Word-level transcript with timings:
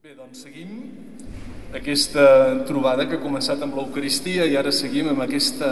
Bé, 0.00 0.14
doncs 0.16 0.38
seguim 0.46 0.78
aquesta 1.76 2.22
trobada 2.64 3.04
que 3.04 3.18
ha 3.18 3.20
començat 3.20 3.60
amb 3.60 3.74
l'Eucaristia 3.76 4.46
i 4.48 4.54
ara 4.56 4.70
seguim 4.72 5.10
amb 5.10 5.20
aquesta 5.20 5.68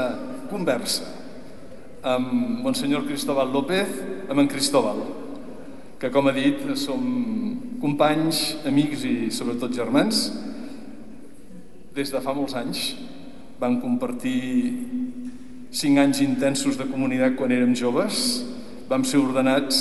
conversa 0.51 1.07
amb 2.05 2.59
Monsenyor 2.61 3.07
Cristóbal 3.07 3.49
López, 3.55 3.95
amb 4.29 4.43
en 4.43 4.51
Cristóbal, 4.53 5.01
que 5.97 6.11
com 6.13 6.29
ha 6.29 6.35
dit 6.37 6.61
som 6.77 7.09
companys, 7.81 8.43
amics 8.69 9.07
i 9.09 9.15
sobretot 9.33 9.73
germans. 9.73 10.21
Des 11.97 12.13
de 12.13 12.21
fa 12.21 12.37
molts 12.37 12.59
anys 12.61 12.85
vam 13.57 13.81
compartir 13.81 14.45
cinc 15.73 16.05
anys 16.05 16.21
intensos 16.29 16.77
de 16.77 16.91
comunitat 16.93 17.33
quan 17.41 17.57
érem 17.57 17.73
joves, 17.73 18.43
vam 18.93 19.09
ser 19.09 19.25
ordenats 19.25 19.81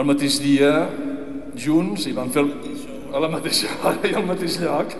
el 0.00 0.08
mateix 0.08 0.40
dia 0.40 0.72
junts 1.56 2.06
i 2.06 2.14
vam 2.16 2.30
fer 2.32 2.44
el, 2.44 2.52
a 3.14 3.22
la 3.22 3.30
mateixa 3.32 3.70
hora 3.82 4.08
i 4.08 4.14
al 4.14 4.26
mateix 4.28 4.58
lloc 4.62 4.94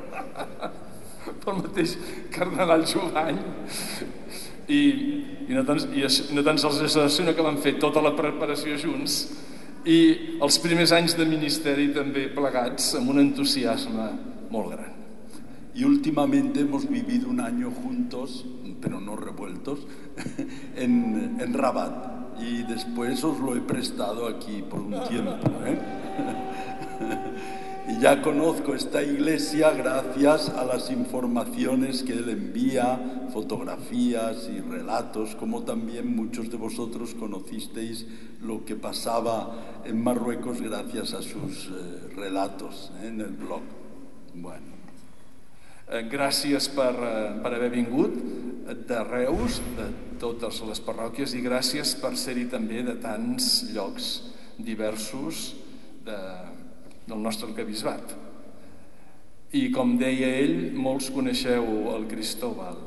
pel 1.44 1.60
mateix 1.60 1.96
cardenal 2.34 2.86
Jovany 2.88 3.38
i, 4.70 4.80
i, 5.48 5.52
no 5.54 5.64
tan, 5.66 5.80
i 5.94 6.06
no 6.36 6.44
tan 6.46 6.58
sols 6.62 6.80
això, 6.86 7.08
sinó 7.10 7.34
que 7.34 7.46
vam 7.46 7.58
fer 7.62 7.76
tota 7.82 8.02
la 8.04 8.14
preparació 8.18 8.78
junts 8.78 9.22
i 9.88 9.98
els 10.44 10.58
primers 10.60 10.92
anys 10.92 11.16
de 11.16 11.24
ministeri 11.28 11.88
també 11.94 12.28
plegats 12.34 12.94
amb 12.98 13.14
un 13.14 13.22
entusiasme 13.22 14.10
molt 14.52 14.74
gran. 14.74 14.96
Y 15.74 15.84
últimamente 15.84 16.60
hemos 16.60 16.88
vivido 16.88 17.30
un 17.30 17.40
año 17.40 17.70
juntos, 17.70 18.44
pero 18.82 19.00
no 19.00 19.16
revueltos, 19.16 19.86
en, 20.76 21.36
en 21.40 21.54
Rabat. 21.54 22.29
Y 22.40 22.62
después 22.62 23.22
os 23.24 23.38
lo 23.38 23.54
he 23.54 23.60
prestado 23.60 24.26
aquí 24.26 24.62
por 24.62 24.80
un 24.80 25.02
tiempo. 25.04 25.50
¿eh? 25.66 25.78
y 27.88 28.00
ya 28.00 28.22
conozco 28.22 28.74
esta 28.74 29.02
iglesia 29.02 29.72
gracias 29.72 30.48
a 30.48 30.64
las 30.64 30.90
informaciones 30.90 32.02
que 32.02 32.14
él 32.14 32.28
envía, 32.28 33.28
fotografías 33.32 34.48
y 34.48 34.60
relatos, 34.60 35.34
como 35.36 35.62
también 35.62 36.14
muchos 36.16 36.50
de 36.50 36.56
vosotros 36.56 37.14
conocisteis 37.14 38.06
lo 38.42 38.64
que 38.64 38.76
pasaba 38.76 39.82
en 39.84 40.02
Marruecos 40.02 40.60
gracias 40.60 41.12
a 41.14 41.22
sus 41.22 41.66
eh, 41.66 42.08
relatos 42.16 42.90
¿eh? 43.02 43.08
en 43.08 43.20
el 43.20 43.32
blog. 43.32 43.62
Bueno. 44.34 44.79
Eh, 45.90 46.04
gràcies 46.06 46.68
per, 46.70 46.92
eh, 46.94 47.40
per 47.42 47.50
haver 47.56 47.70
vingut 47.70 48.14
de 48.86 48.98
Reus, 49.08 49.58
de 49.74 49.88
totes 50.22 50.60
les 50.62 50.78
parròquies, 50.78 51.34
i 51.34 51.42
gràcies 51.42 51.96
per 51.98 52.14
ser-hi 52.16 52.44
també 52.46 52.84
de 52.86 52.94
tants 53.02 53.72
llocs 53.74 54.22
diversos 54.56 55.56
de, 56.06 56.18
del 57.08 57.18
nostre 57.18 57.48
arcabisbat. 57.50 58.14
I 59.52 59.72
com 59.74 59.96
deia 59.98 60.28
ell, 60.38 60.70
molts 60.78 61.10
coneixeu 61.10 61.66
el 61.96 62.06
Cristóbal 62.06 62.78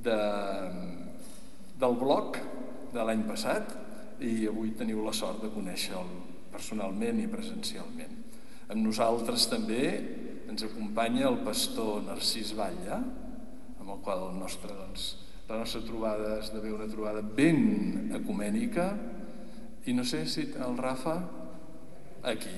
de, 0.00 0.20
del 1.76 2.00
blog 2.00 2.40
de 2.94 3.04
l'any 3.04 3.28
passat 3.28 3.76
i 4.24 4.46
avui 4.48 4.72
teniu 4.78 5.04
la 5.04 5.12
sort 5.12 5.42
de 5.44 5.52
conèixer-lo 5.52 6.22
personalment 6.54 7.20
i 7.20 7.28
presencialment. 7.28 8.16
Amb 8.70 8.80
nosaltres 8.80 9.44
també 9.50 9.84
ens 10.54 10.62
acompanya 10.68 11.26
el 11.26 11.40
pastor 11.42 12.04
Narcís 12.06 12.52
Batlle, 12.54 13.00
amb 13.82 13.88
el 13.90 13.98
qual 14.06 14.28
el 14.28 14.36
nostre, 14.38 14.70
doncs, 14.70 15.16
la 15.48 15.58
nostra 15.58 15.80
trobada 15.82 16.36
és 16.38 16.52
d'haver 16.54 16.70
una 16.76 16.86
trobada 16.86 17.24
ben 17.26 18.12
ecumènica 18.14 18.92
i 19.90 19.94
no 19.96 20.04
sé 20.06 20.22
si 20.30 20.46
el 20.54 20.78
Rafa 20.78 21.16
aquí 22.30 22.54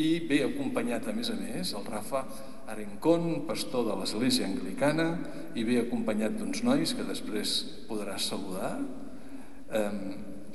i 0.00 0.08
ve 0.26 0.40
acompanyat 0.46 1.10
a 1.10 1.14
més 1.16 1.28
a 1.30 1.36
més 1.36 1.74
el 1.76 1.84
Rafa 1.86 2.24
Arencón, 2.72 3.44
pastor 3.46 3.84
de 3.86 3.98
l'Església 4.00 4.48
Anglicana 4.48 5.06
i 5.54 5.62
ve 5.68 5.76
acompanyat 5.84 6.40
d'uns 6.40 6.64
nois 6.66 6.96
que 6.96 7.06
després 7.06 7.54
podràs 7.86 8.32
saludar 8.32 8.72
um, 8.80 10.00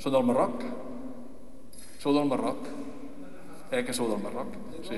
són 0.01 0.17
del 0.17 0.27
Marroc? 0.27 0.65
Sou 2.01 2.17
del 2.17 2.27
Marroc? 2.27 2.67
Eh, 3.69 3.85
que 3.85 3.93
sou 3.93 4.09
del 4.09 4.25
Marroc? 4.25 4.57
Sí. 4.89 4.97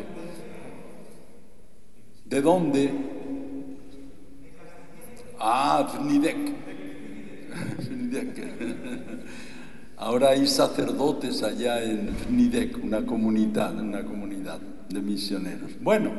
¿De 2.33 2.41
dónde? 2.41 2.91
Ah, 5.39 5.88
Fnidec. 5.88 6.35
Ahora 9.97 10.29
hay 10.29 10.47
sacerdotes 10.47 11.44
allá 11.44 11.83
en 11.83 12.07
Fnidec, 12.07 12.83
una 12.83 13.05
comunidad, 13.05 13.79
una 13.79 14.03
comunidad 14.03 14.59
de 14.89 14.99
misioneros. 14.99 15.73
Bueno, 15.79 16.09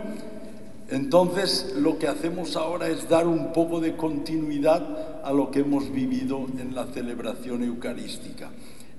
entonces 0.89 1.75
lo 1.81 1.99
que 1.99 2.07
hacemos 2.07 2.55
ahora 2.55 2.87
es 2.87 3.09
dar 3.09 3.27
un 3.27 3.53
poco 3.53 3.81
de 3.81 3.97
continuidad 3.97 5.25
a 5.25 5.33
lo 5.33 5.51
que 5.51 5.63
hemos 5.63 5.91
vivido 5.91 6.47
en 6.61 6.77
la 6.77 6.87
celebración 6.87 7.65
eucarística. 7.65 8.51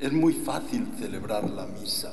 Es 0.01 0.11
muy 0.11 0.33
fácil 0.33 0.85
celebrar 0.99 1.49
la 1.49 1.65
misa, 1.65 2.11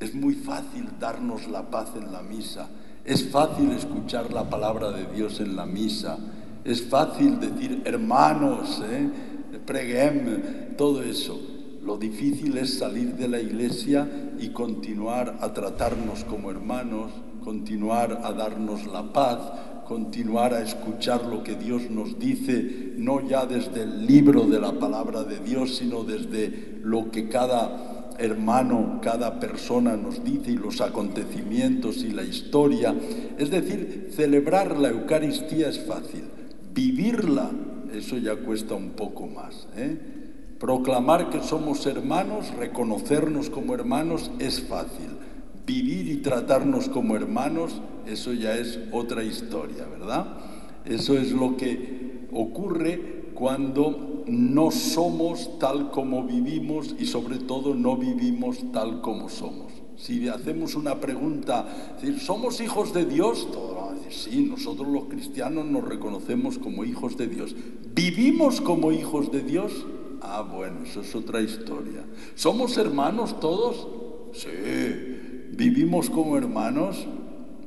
es 0.00 0.12
muy 0.12 0.34
fácil 0.34 0.88
darnos 0.98 1.46
la 1.46 1.70
paz 1.70 1.90
en 1.94 2.10
la 2.10 2.22
misa, 2.22 2.68
es 3.04 3.28
fácil 3.30 3.70
escuchar 3.72 4.32
la 4.32 4.48
palabra 4.48 4.90
de 4.92 5.06
Dios 5.14 5.40
en 5.40 5.56
la 5.56 5.66
misa, 5.66 6.18
es 6.64 6.82
fácil 6.82 7.40
decir 7.40 7.82
hermanos, 7.84 8.82
¿eh? 8.90 9.08
todo 10.76 11.02
eso. 11.02 11.40
Lo 11.82 11.96
difícil 11.96 12.58
es 12.58 12.78
salir 12.78 13.14
de 13.14 13.28
la 13.28 13.40
iglesia 13.40 14.08
y 14.38 14.48
continuar 14.50 15.38
a 15.40 15.52
tratarnos 15.52 16.24
como 16.24 16.50
hermanos, 16.50 17.10
continuar 17.42 18.20
a 18.22 18.32
darnos 18.32 18.86
la 18.86 19.12
paz, 19.12 19.38
continuar 19.88 20.54
a 20.54 20.62
escuchar 20.62 21.24
lo 21.24 21.42
que 21.42 21.54
Dios 21.54 21.90
nos 21.90 22.18
dice, 22.18 22.94
no 22.96 23.26
ya 23.26 23.46
desde 23.46 23.82
el 23.82 24.06
libro 24.06 24.44
de 24.46 24.60
la 24.60 24.72
palabra 24.72 25.24
de 25.24 25.38
Dios, 25.38 25.76
sino 25.76 26.04
desde 26.04 26.78
lo 26.82 27.10
que 27.10 27.28
cada 27.28 27.99
hermano, 28.20 29.00
cada 29.02 29.40
persona 29.40 29.96
nos 29.96 30.22
dice 30.22 30.52
y 30.52 30.56
los 30.56 30.80
acontecimientos 30.80 31.98
y 32.04 32.10
la 32.10 32.22
historia. 32.22 32.94
Es 33.38 33.50
decir, 33.50 34.10
celebrar 34.14 34.78
la 34.78 34.90
Eucaristía 34.90 35.68
es 35.68 35.80
fácil, 35.84 36.24
vivirla, 36.74 37.50
eso 37.92 38.18
ya 38.18 38.36
cuesta 38.36 38.74
un 38.74 38.90
poco 38.90 39.26
más. 39.26 39.66
¿eh? 39.76 39.98
Proclamar 40.58 41.30
que 41.30 41.42
somos 41.42 41.86
hermanos, 41.86 42.52
reconocernos 42.58 43.50
como 43.50 43.74
hermanos 43.74 44.30
es 44.38 44.60
fácil. 44.60 45.08
Vivir 45.66 46.08
y 46.08 46.16
tratarnos 46.18 46.88
como 46.88 47.16
hermanos, 47.16 47.80
eso 48.06 48.32
ya 48.32 48.56
es 48.56 48.78
otra 48.92 49.24
historia, 49.24 49.86
¿verdad? 49.86 50.26
Eso 50.84 51.16
es 51.16 51.32
lo 51.32 51.56
que 51.56 52.26
ocurre 52.32 53.30
cuando 53.34 54.09
no 54.30 54.70
somos 54.70 55.58
tal 55.58 55.90
como 55.90 56.24
vivimos 56.24 56.94
y 56.98 57.06
sobre 57.06 57.38
todo 57.38 57.74
no 57.74 57.96
vivimos 57.96 58.58
tal 58.72 59.00
como 59.00 59.28
somos. 59.28 59.72
Si 59.96 60.28
hacemos 60.28 60.74
una 60.74 61.00
pregunta, 61.00 61.96
¿somos 62.20 62.60
hijos 62.60 62.94
de 62.94 63.04
Dios? 63.04 63.48
Decir, 64.04 64.32
sí, 64.32 64.46
nosotros 64.48 64.88
los 64.88 65.04
cristianos 65.04 65.66
nos 65.66 65.84
reconocemos 65.84 66.58
como 66.58 66.84
hijos 66.84 67.16
de 67.16 67.26
Dios. 67.26 67.54
¿Vivimos 67.94 68.60
como 68.60 68.92
hijos 68.92 69.30
de 69.30 69.42
Dios? 69.42 69.84
Ah, 70.22 70.42
bueno, 70.42 70.84
eso 70.84 71.02
es 71.02 71.14
otra 71.14 71.40
historia. 71.40 72.04
¿Somos 72.34 72.78
hermanos 72.78 73.38
todos? 73.40 73.88
Sí. 74.32 74.48
¿Vivimos 75.52 76.08
como 76.08 76.38
hermanos? 76.38 77.06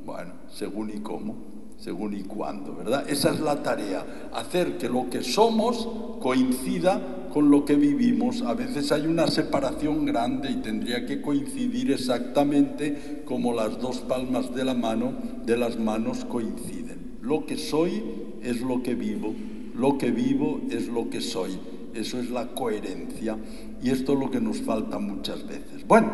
Bueno, 0.04 0.32
según 0.48 0.90
y 0.90 1.00
cómo, 1.00 1.36
según 1.84 2.14
y 2.16 2.22
cuándo, 2.22 2.74
¿verdad? 2.74 3.04
Esa 3.10 3.30
es 3.30 3.40
la 3.40 3.62
tarea, 3.62 4.30
hacer 4.32 4.78
que 4.78 4.88
lo 4.88 5.10
que 5.10 5.22
somos 5.22 5.86
coincida 6.18 7.28
con 7.30 7.50
lo 7.50 7.66
que 7.66 7.74
vivimos. 7.74 8.40
A 8.40 8.54
veces 8.54 8.90
hay 8.90 9.06
una 9.06 9.26
separación 9.26 10.06
grande 10.06 10.50
y 10.50 10.62
tendría 10.62 11.04
que 11.04 11.20
coincidir 11.20 11.92
exactamente 11.92 13.22
como 13.26 13.52
las 13.52 13.78
dos 13.82 13.98
palmas 13.98 14.54
de 14.54 14.64
la 14.64 14.72
mano, 14.72 15.12
de 15.44 15.58
las 15.58 15.78
manos 15.78 16.24
coinciden. 16.24 17.18
Lo 17.20 17.44
que 17.44 17.58
soy 17.58 18.02
es 18.42 18.62
lo 18.62 18.82
que 18.82 18.94
vivo, 18.94 19.34
lo 19.74 19.98
que 19.98 20.10
vivo 20.10 20.62
es 20.70 20.88
lo 20.88 21.10
que 21.10 21.20
soy. 21.20 21.58
Eso 21.92 22.18
es 22.18 22.30
la 22.30 22.54
coherencia 22.54 23.36
y 23.82 23.90
esto 23.90 24.14
es 24.14 24.20
lo 24.20 24.30
que 24.30 24.40
nos 24.40 24.62
falta 24.62 24.98
muchas 24.98 25.46
veces. 25.46 25.86
Bueno, 25.86 26.12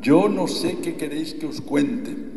yo 0.00 0.30
no 0.30 0.48
sé 0.48 0.78
qué 0.82 0.96
queréis 0.96 1.34
que 1.34 1.44
os 1.44 1.60
cuente. 1.60 2.36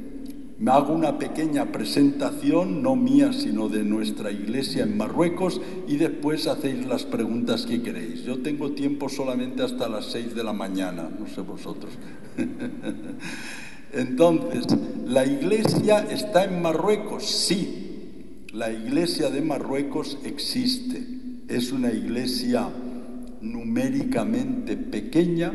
Me 0.60 0.72
hago 0.72 0.94
una 0.94 1.18
pequeña 1.18 1.72
presentación, 1.72 2.84
no 2.84 2.98
mía, 2.98 3.32
sino 3.32 3.70
de 3.70 3.86
nuestra 3.86 4.30
iglesia 4.30 4.84
en 4.84 4.98
Marruecos, 4.98 5.62
y 5.88 5.96
después 5.96 6.48
hacéis 6.48 6.86
las 6.86 7.06
preguntas 7.06 7.66
que 7.66 7.82
queréis. 7.82 8.24
Yo 8.24 8.40
tengo 8.40 8.72
tiempo 8.72 9.08
solamente 9.08 9.64
hasta 9.64 9.88
las 9.88 10.08
seis 10.08 10.36
de 10.36 10.44
la 10.44 10.52
mañana, 10.52 11.10
no 11.18 11.28
sé 11.28 11.40
vosotros. 11.40 11.94
Entonces, 13.94 14.66
¿la 15.06 15.26
iglesia 15.26 16.06
está 16.12 16.44
en 16.44 16.62
Marruecos? 16.62 17.26
Sí, 17.26 18.46
la 18.52 18.70
iglesia 18.70 19.30
de 19.30 19.42
Marruecos 19.42 20.18
existe. 20.26 21.08
Es 21.48 21.72
una 21.72 21.94
iglesia 21.94 22.68
numéricamente 23.40 24.76
pequeña, 24.76 25.54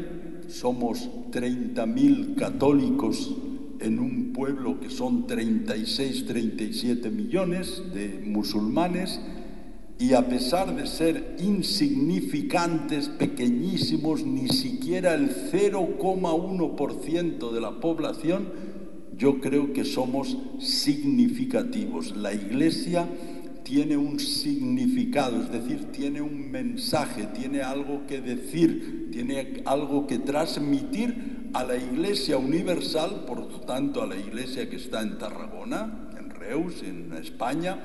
somos 0.48 1.10
30.000 1.30 2.36
católicos 2.36 3.36
en 3.80 3.98
un 3.98 4.32
pueblo 4.32 4.78
que 4.80 4.90
son 4.90 5.26
36, 5.26 6.26
37 6.26 7.10
millones 7.10 7.82
de 7.92 8.22
musulmanes 8.24 9.20
y 9.98 10.14
a 10.14 10.28
pesar 10.28 10.74
de 10.74 10.86
ser 10.86 11.36
insignificantes, 11.38 13.08
pequeñísimos, 13.08 14.24
ni 14.24 14.48
siquiera 14.48 15.14
el 15.14 15.30
0,1% 15.30 17.52
de 17.52 17.60
la 17.60 17.80
población, 17.80 18.48
yo 19.16 19.40
creo 19.40 19.72
que 19.72 19.84
somos 19.84 20.36
significativos. 20.58 22.16
La 22.16 22.34
Iglesia 22.34 23.08
tiene 23.62 23.96
un 23.96 24.18
significado, 24.18 25.40
es 25.42 25.50
decir, 25.50 25.92
tiene 25.92 26.20
un 26.20 26.50
mensaje, 26.50 27.28
tiene 27.34 27.62
algo 27.62 28.04
que 28.06 28.20
decir, 28.20 29.08
tiene 29.12 29.62
algo 29.64 30.06
que 30.06 30.18
transmitir 30.18 31.33
a 31.54 31.64
la 31.64 31.76
Iglesia 31.76 32.36
universal, 32.36 33.24
por 33.26 33.38
lo 33.38 33.60
tanto 33.60 34.02
a 34.02 34.06
la 34.06 34.16
Iglesia 34.16 34.68
que 34.68 34.76
está 34.76 35.02
en 35.02 35.18
Tarragona, 35.18 36.10
en 36.18 36.30
Reus, 36.30 36.82
en 36.82 37.12
España, 37.14 37.78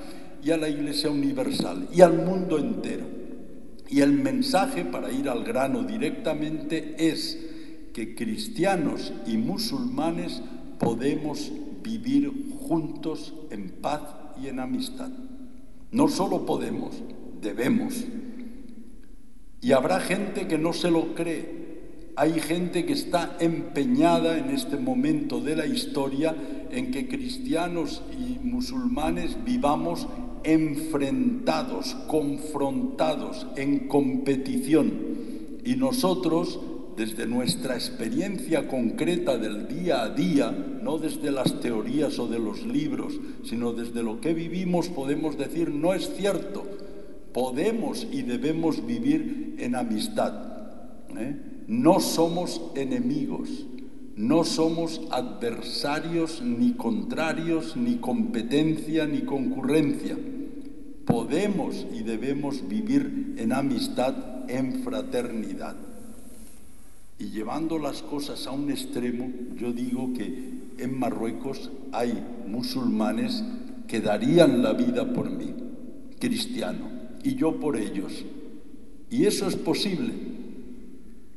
y 0.43 0.51
a 0.51 0.57
la 0.57 0.69
Iglesia 0.69 1.11
universal 1.11 1.87
y 1.93 2.01
al 2.01 2.17
mundo 2.17 2.57
entero. 2.57 3.05
Y 3.87 4.01
el 4.01 4.13
mensaje, 4.13 4.85
para 4.85 5.11
ir 5.11 5.29
al 5.29 5.43
grano 5.43 5.83
directamente, 5.83 6.95
es 6.97 7.39
que 7.93 8.15
cristianos 8.15 9.13
y 9.27 9.37
musulmanes 9.37 10.41
podemos 10.79 11.51
vivir 11.83 12.31
juntos 12.59 13.33
en 13.51 13.69
paz 13.69 14.01
y 14.41 14.47
en 14.47 14.59
amistad. 14.59 15.09
No 15.91 16.07
solo 16.07 16.45
podemos, 16.45 16.95
debemos. 17.41 18.03
Y 19.61 19.73
habrá 19.73 19.99
gente 19.99 20.47
que 20.47 20.57
no 20.57 20.73
se 20.73 20.89
lo 20.89 21.13
cree. 21.13 21.58
Hay 22.19 22.33
gente 22.41 22.85
que 22.85 22.91
está 22.91 23.37
empeñada 23.39 24.37
en 24.37 24.49
este 24.49 24.75
momento 24.75 25.39
de 25.39 25.55
la 25.55 25.65
historia 25.65 26.35
en 26.69 26.91
que 26.91 27.07
cristianos 27.07 28.01
y 28.11 28.45
musulmanes 28.45 29.37
vivamos 29.45 30.05
enfrentados, 30.43 31.95
confrontados, 32.09 33.47
en 33.55 33.87
competición. 33.87 34.91
Y 35.63 35.77
nosotros, 35.77 36.59
desde 36.97 37.25
nuestra 37.25 37.75
experiencia 37.75 38.67
concreta 38.67 39.37
del 39.37 39.69
día 39.69 40.01
a 40.01 40.09
día, 40.09 40.51
no 40.51 40.97
desde 40.97 41.31
las 41.31 41.61
teorías 41.61 42.19
o 42.19 42.27
de 42.27 42.39
los 42.39 42.65
libros, 42.65 43.17
sino 43.45 43.71
desde 43.71 44.03
lo 44.03 44.19
que 44.19 44.33
vivimos, 44.33 44.89
podemos 44.89 45.37
decir, 45.37 45.69
no 45.69 45.93
es 45.93 46.13
cierto, 46.17 46.65
podemos 47.31 48.05
y 48.11 48.23
debemos 48.23 48.85
vivir 48.85 49.55
en 49.57 49.75
amistad. 49.75 50.33
¿eh? 51.17 51.48
No 51.69 51.99
somos 51.99 52.59
enemigos, 52.73 53.67
no 54.15 54.43
somos 54.43 55.01
adversarios 55.11 56.41
ni 56.41 56.73
contrarios, 56.73 57.77
ni 57.77 57.97
competencia 57.97 59.05
ni 59.05 59.21
concurrencia. 59.21 60.17
Podemos 61.05 61.85
y 61.93 62.01
debemos 62.01 62.67
vivir 62.67 63.35
en 63.37 63.53
amistad, 63.53 64.49
en 64.49 64.81
fraternidad. 64.83 65.75
Y 67.19 67.25
llevando 67.25 67.77
las 67.77 68.01
cosas 68.01 68.47
a 68.47 68.51
un 68.51 68.71
extremo, 68.71 69.31
yo 69.55 69.71
digo 69.71 70.11
que 70.13 70.73
en 70.79 70.97
Marruecos 70.97 71.69
hay 71.91 72.19
musulmanes 72.47 73.43
que 73.87 74.01
darían 74.01 74.63
la 74.63 74.73
vida 74.73 75.13
por 75.13 75.29
mí, 75.29 75.53
cristiano, 76.17 76.89
y 77.23 77.35
yo 77.35 77.59
por 77.59 77.77
ellos. 77.77 78.25
Y 79.11 79.25
eso 79.25 79.47
es 79.47 79.55
posible. 79.55 80.38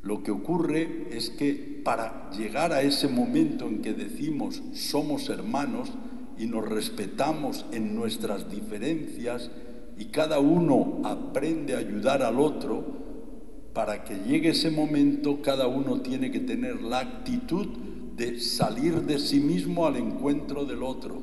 Lo 0.03 0.21
que 0.21 0.31
ocurre 0.31 1.07
es 1.11 1.29
que 1.29 1.81
para 1.83 2.29
llegar 2.31 2.73
a 2.73 2.81
ese 2.81 3.07
momento 3.07 3.67
en 3.67 3.81
que 3.81 3.93
decimos 3.93 4.61
somos 4.73 5.29
hermanos 5.29 5.91
y 6.37 6.45
nos 6.45 6.67
respetamos 6.67 7.65
en 7.71 7.95
nuestras 7.95 8.51
diferencias 8.51 9.49
y 9.97 10.05
cada 10.05 10.39
uno 10.39 11.01
aprende 11.05 11.75
a 11.75 11.79
ayudar 11.79 12.21
al 12.21 12.39
otro, 12.39 12.83
para 13.73 14.03
que 14.03 14.15
llegue 14.15 14.49
ese 14.49 14.71
momento 14.71 15.41
cada 15.41 15.67
uno 15.67 16.01
tiene 16.01 16.31
que 16.31 16.41
tener 16.41 16.81
la 16.81 16.99
actitud 16.99 17.67
de 18.15 18.39
salir 18.39 19.01
de 19.03 19.19
sí 19.19 19.39
mismo 19.39 19.85
al 19.85 19.95
encuentro 19.95 20.65
del 20.65 20.83
otro, 20.83 21.21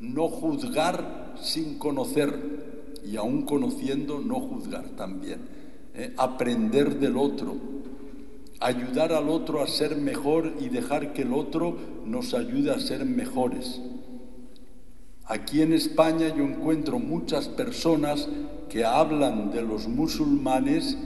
no 0.00 0.28
juzgar 0.28 1.34
sin 1.40 1.78
conocer 1.78 2.90
y 3.04 3.16
aún 3.16 3.42
conociendo 3.42 4.20
no 4.20 4.40
juzgar 4.40 4.90
también, 4.90 5.40
¿eh? 5.94 6.12
aprender 6.18 6.98
del 6.98 7.16
otro, 7.16 7.79
ayudar 8.60 9.12
al 9.12 9.28
otro 9.28 9.62
a 9.62 9.66
ser 9.66 9.96
mejor 9.96 10.52
y 10.60 10.68
dejar 10.68 11.12
que 11.12 11.22
el 11.22 11.32
otro 11.32 11.76
nos 12.04 12.34
ayude 12.34 12.70
a 12.70 12.78
ser 12.78 13.04
mejores. 13.06 13.80
Aquí 15.24 15.62
en 15.62 15.72
España 15.72 16.28
yo 16.28 16.44
encuentro 16.44 16.98
muchas 16.98 17.48
personas 17.48 18.28
que 18.68 18.84
hablan 18.84 19.50
de 19.50 19.62
los 19.62 19.88
musulmanes 19.88 20.96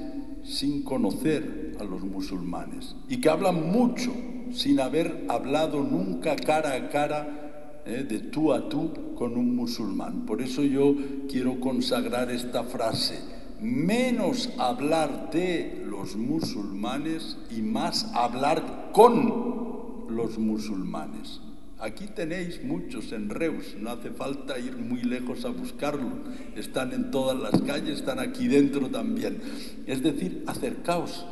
sin 0.43 0.83
conocer 0.83 1.77
a 1.81 1.85
los 1.85 2.03
musulmanes 2.03 2.97
y 3.09 3.21
que 3.21 3.31
hablan 3.31 3.71
mucho 3.71 4.13
sin 4.53 4.81
haber 4.81 5.25
hablado 5.29 5.83
nunca 5.83 6.37
cara 6.37 6.75
a 6.75 6.89
cara 6.89 7.83
eh, 7.87 8.05
de 8.09 8.19
tú 8.19 8.53
a 8.53 8.69
tú 8.69 9.15
con 9.15 9.37
un 9.37 9.55
musulmán. 9.55 10.27
Por 10.27 10.43
eso 10.43 10.63
yo 10.63 10.95
quiero 11.31 11.61
consagrar 11.61 12.31
esta 12.31 12.65
frase 12.65 13.19
menos 13.61 14.51
hablar 14.59 15.31
de 15.31 15.85
los 15.87 16.17
musulmanes 16.17 17.37
y 17.51 17.63
más 17.63 18.11
hablar 18.15 18.91
con 18.93 20.07
los 20.09 20.39
musulmanes. 20.39 21.41
Aquí 21.79 22.07
tenéis 22.07 22.65
muchos 22.65 23.13
en 23.13 23.29
Reus, 23.29 23.77
no 23.79 23.91
hace 23.91 24.11
falta 24.11 24.59
ir 24.59 24.77
muy 24.77 25.03
lejos 25.03 25.45
a 25.45 25.51
buscarlo. 25.51 26.13
Están 26.57 26.93
en 26.93 27.11
todas 27.11 27.39
las 27.39 27.61
calles, 27.63 27.99
están 27.99 28.21
aquí 28.21 28.49
dentro 28.49 28.89
también. 28.89 29.43
Es 29.87 30.03
decir, 30.03 30.45
acercaos, 30.47 31.27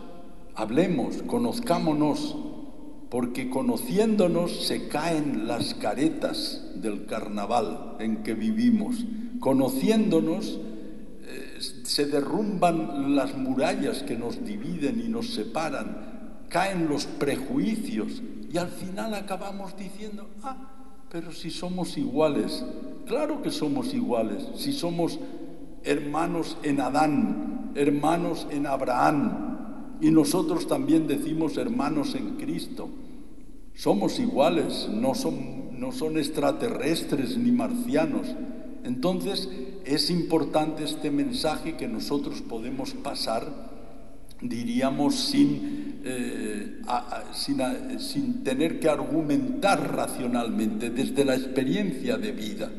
hablemos, 0.54 1.22
conozcámonos, 1.22 2.36
porque 3.08 3.50
conociéndonos 3.50 4.66
se 4.66 4.88
caen 4.88 5.46
las 5.46 5.74
caretas 5.74 6.72
del 6.76 7.06
carnaval 7.06 7.96
en 8.00 8.22
que 8.22 8.34
vivimos. 8.34 9.04
Conociéndonos 9.38 10.60
se 11.62 12.06
derrumban 12.06 13.14
las 13.17 13.37
murallas 13.37 14.03
que 14.03 14.17
nos 14.17 14.44
dividen 14.44 15.00
y 15.05 15.09
nos 15.09 15.35
separan, 15.35 16.44
caen 16.49 16.88
los 16.88 17.06
prejuicios 17.06 18.23
y 18.53 18.59
al 18.59 18.69
final 18.69 19.14
acabamos 19.14 19.76
diciendo, 19.76 20.29
ah, 20.43 20.56
pero 21.11 21.32
si 21.32 21.50
somos 21.50 21.96
iguales, 21.96 22.63
claro 23.06 23.41
que 23.41 23.51
somos 23.51 23.94
iguales, 23.94 24.46
si 24.56 24.72
somos 24.72 25.19
hermanos 25.84 26.58
en 26.63 26.81
Adán, 26.81 27.72
hermanos 27.75 28.46
en 28.51 28.67
Abraham, 28.67 29.53
y 30.03 30.10
nosotros 30.10 30.67
también 30.67 31.06
decimos 31.06 31.56
hermanos 31.56 32.15
en 32.15 32.36
Cristo. 32.36 32.91
Somos 33.75 34.19
iguales, 34.19 34.89
no 34.93 35.15
son, 35.15 35.81
no 35.81 35.93
son 35.93 36.19
extraterrestres 36.19 37.39
ni 37.39 37.53
marcianos. 37.53 38.27
Entonces, 38.84 39.48
es 39.84 40.10
importante 40.10 40.84
este 40.84 41.10
mensaje 41.10 41.77
que 41.77 41.89
nosotros 41.89 42.43
podemos 42.43 42.93
pasar, 42.94 43.46
diríamos, 44.41 45.15
sin, 45.15 46.01
eh, 46.05 46.81
sin, 47.98 48.44
tener 48.44 48.81
que 48.81 48.89
argumentar 48.89 49.94
racionalmente, 49.94 50.91
desde 50.91 51.24
la 51.24 51.34
experiencia 51.34 52.17
de 52.17 52.32
vida. 52.32 52.70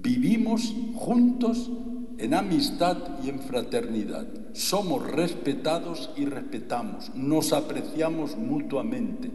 Vivimos 0.00 0.74
juntos 0.94 1.70
en 2.18 2.34
amistad 2.34 2.96
y 3.24 3.28
en 3.28 3.40
fraternidad. 3.40 4.26
Somos 4.52 5.06
respetados 5.10 6.10
y 6.16 6.24
respetamos. 6.24 7.14
Nos 7.14 7.52
apreciamos 7.52 8.36
mutuamente. 8.36 9.30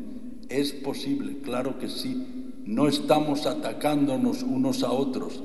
Es 0.50 0.72
posible, 0.72 1.40
claro 1.40 1.78
que 1.78 1.90
sí. 1.90 2.54
No 2.66 2.88
estamos 2.88 3.46
atacándonos 3.46 4.44
unos 4.44 4.84
a 4.84 4.92
otros 4.92 5.42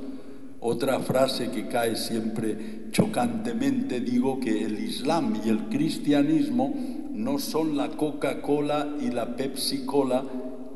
otra 0.61 1.01
frase 1.01 1.51
que 1.51 1.69
cae 1.69 1.97
siempre 1.97 2.87
chocantemente, 2.91 4.01
digo 4.01 4.41
que 4.41 4.65
el 4.65 4.79
Islam 4.81 5.41
y 5.45 5.49
el 5.49 5.69
cristianismo 5.69 6.75
no 7.13 7.39
son 7.39 7.77
la 7.77 7.91
Coca-Cola 7.91 8.97
y 9.01 9.11
la 9.11 9.37
Pepsi-Cola 9.37 10.25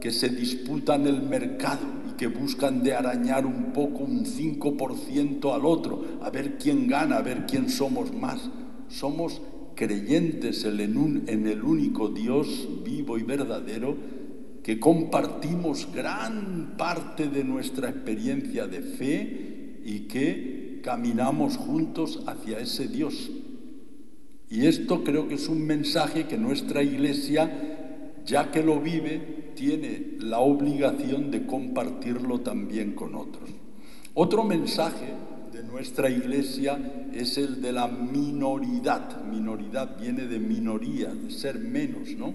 que 0.01 0.11
se 0.11 0.31
disputan 0.31 1.07
el 1.07 1.23
mercado 1.23 1.87
y 2.11 2.17
que 2.17 2.27
buscan 2.27 2.83
de 2.83 2.95
arañar 2.95 3.47
un 3.47 3.73
poco, 3.73 4.05
un 4.05 4.25
5% 4.25 5.55
al 5.55 5.67
otro, 5.67 6.05
a 6.23 6.31
ver 6.31 6.59
quién 6.59 6.87
gana, 6.87 7.17
a 7.17 7.23
ver 7.23 7.47
quién 7.47 7.69
somos 7.69 8.13
más. 8.15 8.49
Somos 8.89 9.41
creyentes 9.75 10.65
en 10.65 11.47
el 11.47 11.63
único 11.63 12.09
Dios 12.09 12.69
vivo 12.85 13.19
y 13.19 13.23
verdadero 13.23 13.97
que 14.63 14.79
compartimos 14.79 15.89
gran 15.95 16.75
parte 16.77 17.29
de 17.29 17.45
nuestra 17.45 17.89
experiencia 17.89 18.67
de 18.67 18.83
fe 18.83 19.60
y 19.91 20.03
que 20.03 20.81
caminamos 20.85 21.57
juntos 21.57 22.23
hacia 22.27 22.61
ese 22.61 22.87
Dios. 22.87 23.33
Y 24.49 24.67
esto 24.67 25.03
creo 25.03 25.27
que 25.27 25.35
es 25.35 25.49
un 25.49 25.67
mensaje 25.67 26.29
que 26.29 26.39
nuestra 26.39 26.85
iglesia, 26.85 28.15
ya 28.25 28.53
que 28.53 28.63
lo 28.63 28.79
vive, 28.81 29.51
tiene 29.57 30.13
la 30.21 30.39
obligación 30.39 31.33
de 31.33 31.45
compartirlo 31.45 32.39
también 32.41 32.93
con 32.93 33.17
otros. 33.17 33.51
Otro 34.15 34.45
mensaje 34.45 35.09
de 35.53 35.65
nuestra 35.65 36.09
iglesia 36.09 37.09
es 37.13 37.37
el 37.37 37.61
de 37.61 37.73
la 37.73 37.89
minoridad. 37.89 39.25
Minoridad 39.25 39.99
viene 40.01 40.27
de 40.27 40.39
minoría, 40.39 41.13
de 41.13 41.33
ser 41.33 41.59
menos, 41.59 42.11
¿no? 42.17 42.33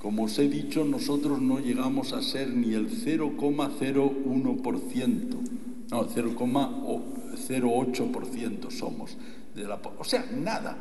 Como 0.00 0.24
os 0.24 0.36
he 0.40 0.48
dicho, 0.48 0.84
nosotros 0.84 1.40
no 1.40 1.60
llegamos 1.60 2.12
a 2.14 2.22
ser 2.22 2.50
ni 2.50 2.74
el 2.74 2.90
0,01%, 2.90 5.59
no, 5.90 6.06
0,08% 6.06 8.70
somos. 8.70 9.16
De 9.54 9.64
la, 9.64 9.78
o 9.98 10.04
sea, 10.04 10.24
nada. 10.32 10.76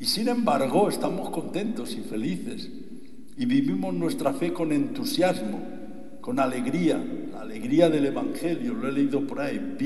Y 0.00 0.04
sin 0.04 0.28
embargo, 0.28 0.88
estamos 0.88 1.30
contentos 1.30 1.94
y 1.94 2.00
felices. 2.00 2.68
Y 3.36 3.46
vivimos 3.46 3.94
nuestra 3.94 4.32
fe 4.32 4.52
con 4.52 4.72
entusiasmo, 4.72 5.60
con 6.20 6.40
alegría, 6.40 7.00
la 7.32 7.42
alegría 7.42 7.88
del 7.88 8.06
Evangelio. 8.06 8.74
Lo 8.74 8.88
he 8.88 8.92
leído 8.92 9.24
por 9.26 9.40
ahí. 9.40 9.76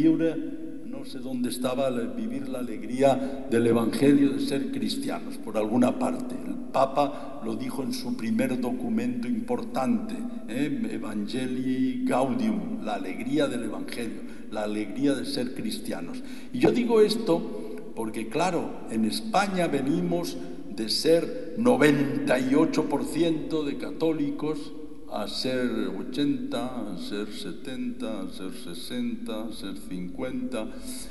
no 0.86 1.04
sé 1.04 1.18
dónde 1.18 1.50
estaba 1.50 1.90
vivir 1.90 2.48
la 2.48 2.60
alegría 2.60 3.46
del 3.50 3.66
Evangelio 3.66 4.32
de 4.32 4.40
ser 4.40 4.72
cristianos, 4.72 5.36
por 5.36 5.58
alguna 5.58 5.98
parte. 5.98 6.34
Papa 6.72 7.40
lo 7.44 7.56
dijo 7.56 7.82
en 7.82 7.92
su 7.92 8.16
primer 8.16 8.58
documento 8.60 9.28
importante, 9.28 10.14
¿eh? 10.48 10.88
Evangelii 10.92 12.04
Gaudium, 12.04 12.84
la 12.84 12.94
alegría 12.94 13.46
del 13.46 13.64
Evangelio, 13.64 14.22
la 14.50 14.62
alegría 14.64 15.14
de 15.14 15.26
ser 15.26 15.54
cristianos. 15.54 16.22
Y 16.52 16.58
yo 16.58 16.72
digo 16.72 17.00
esto 17.00 17.76
porque, 17.94 18.28
claro, 18.28 18.80
en 18.90 19.04
España 19.04 19.68
venimos 19.68 20.36
de 20.74 20.88
ser 20.88 21.54
98% 21.58 23.64
de 23.64 23.76
católicos 23.76 24.72
a 25.10 25.28
ser 25.28 25.68
80, 25.68 26.94
a 26.94 26.98
ser 26.98 27.30
70, 27.30 28.22
a 28.22 28.30
ser 28.30 28.52
60, 28.52 29.42
a 29.42 29.52
ser 29.52 29.76
50 29.76 30.68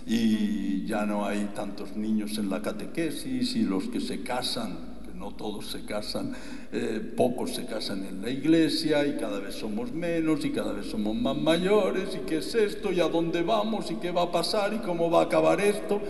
y 0.07 0.85
ya 0.85 1.05
no 1.05 1.25
hay 1.25 1.51
tantos 1.53 1.95
niños 1.95 2.39
en 2.39 2.49
la 2.49 2.63
catequesis 2.63 3.55
y 3.55 3.61
los 3.61 3.89
que 3.89 4.01
se 4.01 4.23
casan 4.23 4.90
no 5.21 5.31
todos 5.35 5.67
se 5.67 5.85
casan, 5.85 6.33
eh, 6.71 6.99
pocos 7.15 7.51
se 7.51 7.65
casan 7.65 8.03
en 8.05 8.23
la 8.23 8.31
iglesia 8.31 9.05
y 9.05 9.17
cada 9.17 9.39
vez 9.39 9.53
somos 9.53 9.91
menos 9.91 10.43
y 10.43 10.49
cada 10.49 10.73
vez 10.73 10.87
somos 10.87 11.15
más 11.15 11.37
mayores 11.37 12.15
y 12.15 12.25
qué 12.25 12.37
es 12.37 12.55
esto 12.55 12.91
y 12.91 13.01
a 13.01 13.07
dónde 13.07 13.43
vamos 13.43 13.91
y 13.91 13.95
qué 13.97 14.09
va 14.09 14.23
a 14.23 14.31
pasar 14.31 14.73
y 14.73 14.79
cómo 14.79 15.11
va 15.11 15.21
a 15.21 15.25
acabar 15.25 15.61
esto. 15.61 16.01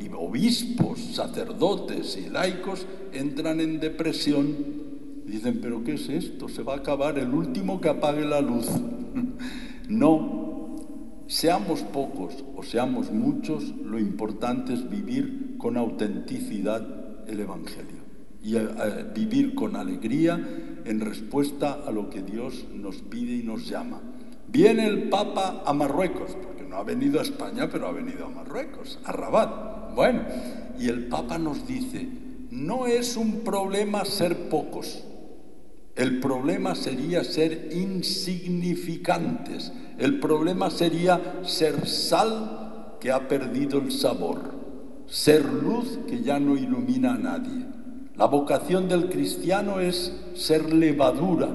Y 0.00 0.08
obispos, 0.16 1.00
sacerdotes 1.00 2.16
y 2.16 2.30
laicos 2.30 2.86
entran 3.12 3.60
en 3.60 3.80
depresión. 3.80 4.54
Dicen, 5.26 5.58
pero 5.60 5.82
¿qué 5.82 5.94
es 5.94 6.08
esto? 6.08 6.48
Se 6.48 6.62
va 6.62 6.74
a 6.74 6.76
acabar 6.76 7.18
el 7.18 7.34
último 7.34 7.80
que 7.80 7.88
apague 7.88 8.24
la 8.24 8.40
luz. 8.40 8.68
no, 9.88 10.76
seamos 11.26 11.80
pocos 11.80 12.44
o 12.54 12.62
seamos 12.62 13.10
muchos, 13.10 13.64
lo 13.84 13.98
importante 13.98 14.74
es 14.74 14.88
vivir 14.88 15.56
con 15.58 15.76
autenticidad 15.76 16.86
el 17.28 17.40
Evangelio 17.40 17.99
y 18.42 18.56
a, 18.56 19.10
vivir 19.14 19.54
con 19.54 19.76
alegría 19.76 20.40
en 20.84 21.00
respuesta 21.00 21.80
a 21.86 21.90
lo 21.90 22.10
que 22.10 22.22
Dios 22.22 22.66
nos 22.74 22.96
pide 22.96 23.36
y 23.36 23.42
nos 23.42 23.68
llama. 23.68 24.00
Viene 24.48 24.86
el 24.86 25.08
Papa 25.08 25.62
a 25.64 25.72
Marruecos, 25.72 26.36
porque 26.42 26.64
no 26.64 26.76
ha 26.76 26.84
venido 26.84 27.20
a 27.20 27.22
España, 27.22 27.68
pero 27.70 27.86
ha 27.86 27.92
venido 27.92 28.26
a 28.26 28.30
Marruecos, 28.30 28.98
a 29.04 29.12
Rabat. 29.12 29.94
Bueno, 29.94 30.22
y 30.78 30.88
el 30.88 31.06
Papa 31.06 31.38
nos 31.38 31.66
dice, 31.66 32.08
no 32.50 32.86
es 32.86 33.16
un 33.16 33.40
problema 33.40 34.04
ser 34.04 34.48
pocos, 34.48 35.04
el 35.96 36.20
problema 36.20 36.74
sería 36.74 37.22
ser 37.24 37.70
insignificantes, 37.72 39.72
el 39.98 40.18
problema 40.18 40.70
sería 40.70 41.40
ser 41.44 41.86
sal 41.86 42.96
que 43.00 43.12
ha 43.12 43.28
perdido 43.28 43.78
el 43.78 43.92
sabor, 43.92 44.54
ser 45.06 45.44
luz 45.44 45.98
que 46.08 46.22
ya 46.22 46.40
no 46.40 46.56
ilumina 46.56 47.14
a 47.14 47.18
nadie. 47.18 47.69
La 48.20 48.26
vocación 48.26 48.86
del 48.86 49.08
cristiano 49.08 49.80
es 49.80 50.12
ser 50.34 50.74
levadura, 50.74 51.48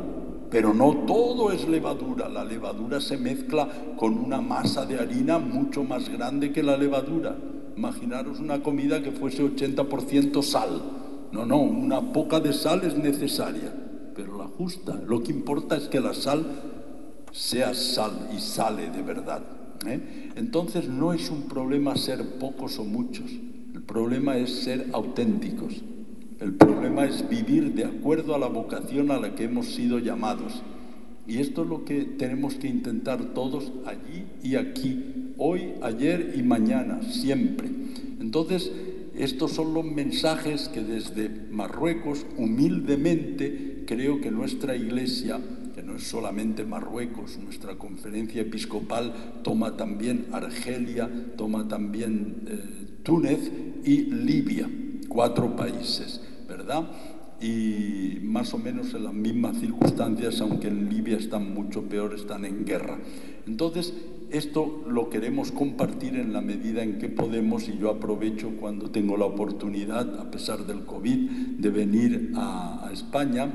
pero 0.50 0.74
no 0.74 1.06
todo 1.06 1.52
es 1.52 1.68
levadura. 1.70 2.28
La 2.28 2.44
levadura 2.44 3.00
se 3.00 3.18
mezcla 3.18 3.70
con 3.98 4.18
una 4.18 4.42
masa 4.42 4.84
de 4.88 4.98
harina 4.98 5.38
mucho 5.38 5.84
más 5.84 6.10
grande 6.10 6.52
que 6.52 6.64
la 6.64 6.76
levadura. 6.76 7.36
Imaginaros 7.78 8.40
una 8.40 8.64
comida 8.64 9.04
que 9.04 9.12
fuese 9.12 9.44
80% 9.44 10.42
sal. 10.42 10.82
No, 11.32 11.46
no, 11.46 11.62
una 11.62 12.02
poca 12.12 12.40
de 12.40 12.52
sal 12.52 12.82
es 12.84 12.98
necesaria, 12.98 13.72
pero 14.16 14.36
la 14.36 14.48
justa. 14.48 15.00
Lo 15.06 15.22
que 15.22 15.32
importa 15.32 15.78
es 15.78 15.88
que 15.88 16.00
la 16.00 16.16
sal 16.16 16.48
sea 17.32 17.76
sal 17.76 18.30
y 18.36 18.40
sale 18.40 18.90
de 18.90 19.04
verdad. 19.04 19.44
¿eh? 19.86 20.32
Entonces 20.36 20.90
no 20.90 21.14
es 21.14 21.30
un 21.30 21.44
problema 21.44 21.96
ser 21.96 22.40
pocos 22.40 22.80
o 22.80 22.86
muchos, 22.86 23.30
el 23.76 23.84
problema 23.84 24.36
es 24.38 24.64
ser 24.64 24.88
auténticos. 24.94 25.84
El 26.40 26.54
problema 26.54 27.06
es 27.06 27.30
vivir 27.30 27.74
de 27.76 27.86
acuerdo 27.86 28.36
a 28.36 28.40
la 28.40 28.48
vocación 28.48 29.10
a 29.10 29.20
la 29.20 29.36
que 29.36 29.46
hemos 29.46 29.68
sido 29.68 30.00
llamados. 30.00 30.62
Y 31.28 31.38
esto 31.38 31.64
es 31.64 31.70
lo 31.70 31.86
que 31.86 32.02
tenemos 32.04 32.56
que 32.56 32.68
intentar 32.68 33.34
todos 33.34 33.72
allí 33.86 34.26
y 34.44 34.56
aquí, 34.56 35.34
hoy, 35.38 35.74
ayer 35.82 36.34
y 36.38 36.44
mañana, 36.44 37.02
siempre. 37.04 37.70
Entonces, 38.20 38.70
estos 39.18 39.54
son 39.54 39.74
los 39.74 39.86
mensajes 39.86 40.68
que 40.68 40.82
desde 40.82 41.30
Marruecos, 41.52 42.26
humildemente, 42.38 43.84
creo 43.88 44.20
que 44.20 44.30
nuestra 44.30 44.76
iglesia, 44.76 45.40
que 45.74 45.84
no 45.84 45.96
es 45.96 46.04
solamente 46.04 46.66
Marruecos, 46.66 47.40
nuestra 47.42 47.76
conferencia 47.78 48.42
episcopal 48.42 49.14
toma 49.42 49.78
también 49.78 50.26
Argelia, 50.34 51.10
toma 51.38 51.68
también 51.70 52.44
eh, 52.48 52.60
Túnez 53.04 53.52
y 53.86 54.02
Libia 54.12 54.70
cuatro 55.08 55.56
países, 55.56 56.22
¿verdad? 56.48 56.90
Y 57.42 58.20
más 58.24 58.54
o 58.54 58.58
menos 58.58 58.94
en 58.94 59.04
las 59.04 59.14
mismas 59.14 59.58
circunstancias, 59.58 60.40
aunque 60.42 60.68
en 60.68 60.90
Libia 60.90 61.18
están 61.18 61.54
mucho 61.54 61.84
peor, 61.84 62.14
están 62.14 62.46
en 62.46 62.66
guerra. 62.66 63.00
Entonces, 63.46 63.94
esto 64.32 64.84
lo 64.90 65.10
queremos 65.10 65.52
compartir 65.52 66.16
en 66.16 66.34
la 66.34 66.42
medida 66.42 66.84
en 66.84 66.98
que 66.98 67.10
podemos 67.10 67.70
y 67.70 67.78
yo 67.78 67.90
aprovecho 67.90 68.52
cuando 68.60 68.90
tengo 68.90 69.18
la 69.18 69.26
oportunidad, 69.26 70.20
a 70.20 70.32
pesar 70.32 70.66
del 70.66 70.86
COVID, 70.86 71.30
de 71.60 71.70
venir 71.70 72.32
a, 72.36 72.90
España, 72.92 73.52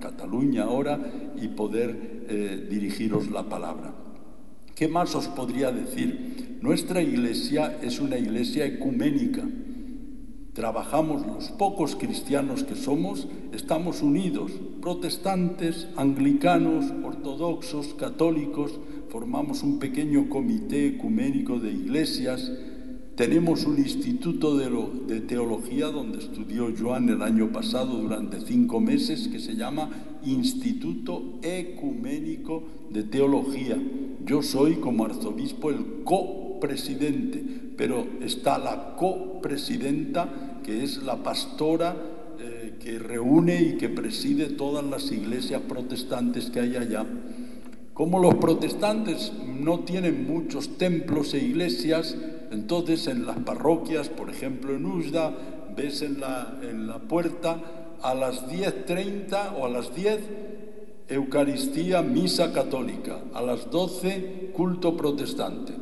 Cataluña 0.00 0.64
ahora, 0.64 0.98
y 1.40 1.48
poder 1.48 2.26
eh, 2.28 2.66
dirigiros 2.70 3.30
la 3.30 3.48
palabra. 3.48 3.92
¿Qué 4.74 4.88
más 4.88 5.14
os 5.14 5.28
podría 5.28 5.70
decir? 5.70 6.58
Nuestra 6.62 7.02
iglesia 7.02 7.78
es 7.82 8.00
una 8.00 8.16
iglesia 8.18 8.64
ecuménica 8.64 9.42
trabajamos 10.54 11.26
los 11.26 11.50
pocos 11.50 11.96
cristianos 11.96 12.62
que 12.62 12.76
somos, 12.76 13.26
estamos 13.52 14.02
unidos, 14.02 14.52
protestantes, 14.80 15.88
anglicanos, 15.96 16.86
ortodoxos, 17.02 17.94
católicos, 17.94 18.78
formamos 19.08 19.62
un 19.62 19.78
pequeño 19.80 20.28
comité 20.28 20.86
ecuménico 20.86 21.58
de 21.58 21.72
iglesias, 21.72 22.52
tenemos 23.16 23.64
un 23.64 23.78
instituto 23.78 24.56
de, 24.56 25.20
teología 25.20 25.86
donde 25.86 26.18
estudió 26.18 26.72
Joan 26.76 27.08
el 27.08 27.22
año 27.22 27.52
pasado 27.52 27.96
durante 27.96 28.40
cinco 28.40 28.80
meses 28.80 29.28
que 29.28 29.38
se 29.38 29.54
llama 29.54 29.88
Instituto 30.24 31.38
Ecuménico 31.42 32.64
de 32.90 33.04
Teología. 33.04 33.80
Yo 34.26 34.42
soy 34.42 34.76
como 34.76 35.04
arzobispo 35.04 35.70
el 35.70 36.02
copresidente, 36.54 37.42
pero 37.76 38.06
está 38.22 38.58
la 38.58 38.94
copresidenta 38.96 40.60
que 40.64 40.82
es 40.82 41.02
la 41.02 41.16
pastora 41.16 41.96
eh, 42.40 42.74
que 42.82 42.98
reúne 42.98 43.60
y 43.62 43.76
que 43.76 43.88
preside 43.88 44.46
todas 44.46 44.84
las 44.84 45.10
iglesias 45.10 45.62
protestantes 45.68 46.50
que 46.50 46.60
hay 46.60 46.76
allá. 46.76 47.04
Como 47.92 48.18
los 48.18 48.36
protestantes 48.36 49.32
no 49.46 49.80
tienen 49.80 50.26
muchos 50.26 50.78
templos 50.78 51.34
e 51.34 51.38
iglesias, 51.38 52.16
entonces 52.50 53.06
en 53.06 53.26
las 53.26 53.38
parroquias, 53.38 54.08
por 54.08 54.30
ejemplo 54.30 54.74
en 54.74 54.86
Usda, 54.86 55.32
ves 55.76 56.02
en 56.02 56.20
la, 56.20 56.58
en 56.62 56.86
la 56.86 56.98
puerta 56.98 57.60
a 58.02 58.14
las 58.14 58.48
10.30 58.48 59.54
o 59.58 59.66
a 59.66 59.68
las 59.68 59.94
10 59.94 60.20
Eucaristía, 61.06 62.00
misa 62.00 62.52
católica, 62.52 63.20
a 63.34 63.42
las 63.42 63.70
12 63.70 64.52
culto 64.54 64.96
protestante. 64.96 65.74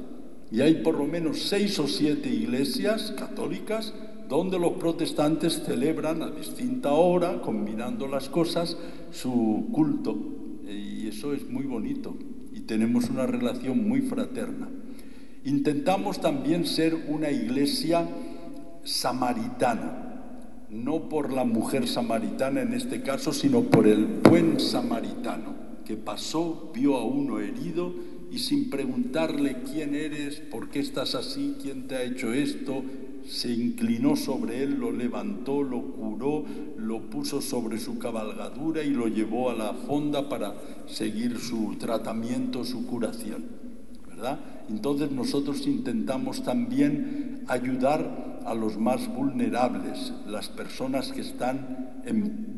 Y 0.52 0.60
hay 0.60 0.82
por 0.82 0.96
lo 0.96 1.06
menos 1.06 1.42
seis 1.48 1.78
o 1.78 1.88
siete 1.88 2.28
iglesias 2.28 3.14
católicas 3.18 3.94
donde 4.28 4.58
los 4.58 4.72
protestantes 4.72 5.62
celebran 5.64 6.22
a 6.22 6.30
distinta 6.30 6.92
hora, 6.92 7.40
combinando 7.40 8.06
las 8.06 8.28
cosas, 8.28 8.76
su 9.10 9.68
culto. 9.72 10.16
Y 10.68 11.08
eso 11.08 11.32
es 11.32 11.48
muy 11.48 11.64
bonito 11.64 12.14
y 12.54 12.60
tenemos 12.60 13.08
una 13.08 13.26
relación 13.26 13.88
muy 13.88 14.02
fraterna. 14.02 14.68
Intentamos 15.44 16.20
también 16.20 16.66
ser 16.66 16.94
una 17.08 17.30
iglesia 17.30 18.06
samaritana, 18.84 20.20
no 20.70 21.08
por 21.08 21.32
la 21.32 21.44
mujer 21.44 21.88
samaritana 21.88 22.62
en 22.62 22.74
este 22.74 23.02
caso, 23.02 23.32
sino 23.32 23.62
por 23.62 23.86
el 23.88 24.06
buen 24.06 24.60
samaritano, 24.60 25.54
que 25.84 25.96
pasó, 25.96 26.70
vio 26.74 26.96
a 26.96 27.04
uno 27.04 27.40
herido 27.40 27.92
y 28.32 28.38
sin 28.38 28.70
preguntarle 28.70 29.58
quién 29.70 29.94
eres, 29.94 30.40
por 30.40 30.70
qué 30.70 30.80
estás 30.80 31.14
así, 31.14 31.56
quién 31.60 31.86
te 31.86 31.96
ha 31.96 32.02
hecho 32.02 32.32
esto, 32.32 32.82
se 33.28 33.52
inclinó 33.52 34.16
sobre 34.16 34.62
él, 34.62 34.78
lo 34.80 34.90
levantó, 34.90 35.62
lo 35.62 35.82
curó, 35.82 36.44
lo 36.78 37.10
puso 37.10 37.42
sobre 37.42 37.78
su 37.78 37.98
cabalgadura 37.98 38.82
y 38.82 38.90
lo 38.90 39.06
llevó 39.06 39.50
a 39.50 39.54
la 39.54 39.74
fonda 39.74 40.30
para 40.30 40.54
seguir 40.86 41.38
su 41.38 41.76
tratamiento, 41.78 42.64
su 42.64 42.86
curación. 42.86 43.44
¿Verdad? 44.08 44.40
Entonces 44.70 45.10
nosotros 45.10 45.66
intentamos 45.66 46.42
también 46.42 47.44
ayudar 47.48 48.40
a 48.46 48.54
los 48.54 48.78
más 48.78 49.14
vulnerables, 49.14 50.12
las 50.26 50.48
personas 50.48 51.12
que 51.12 51.20
están 51.20 52.00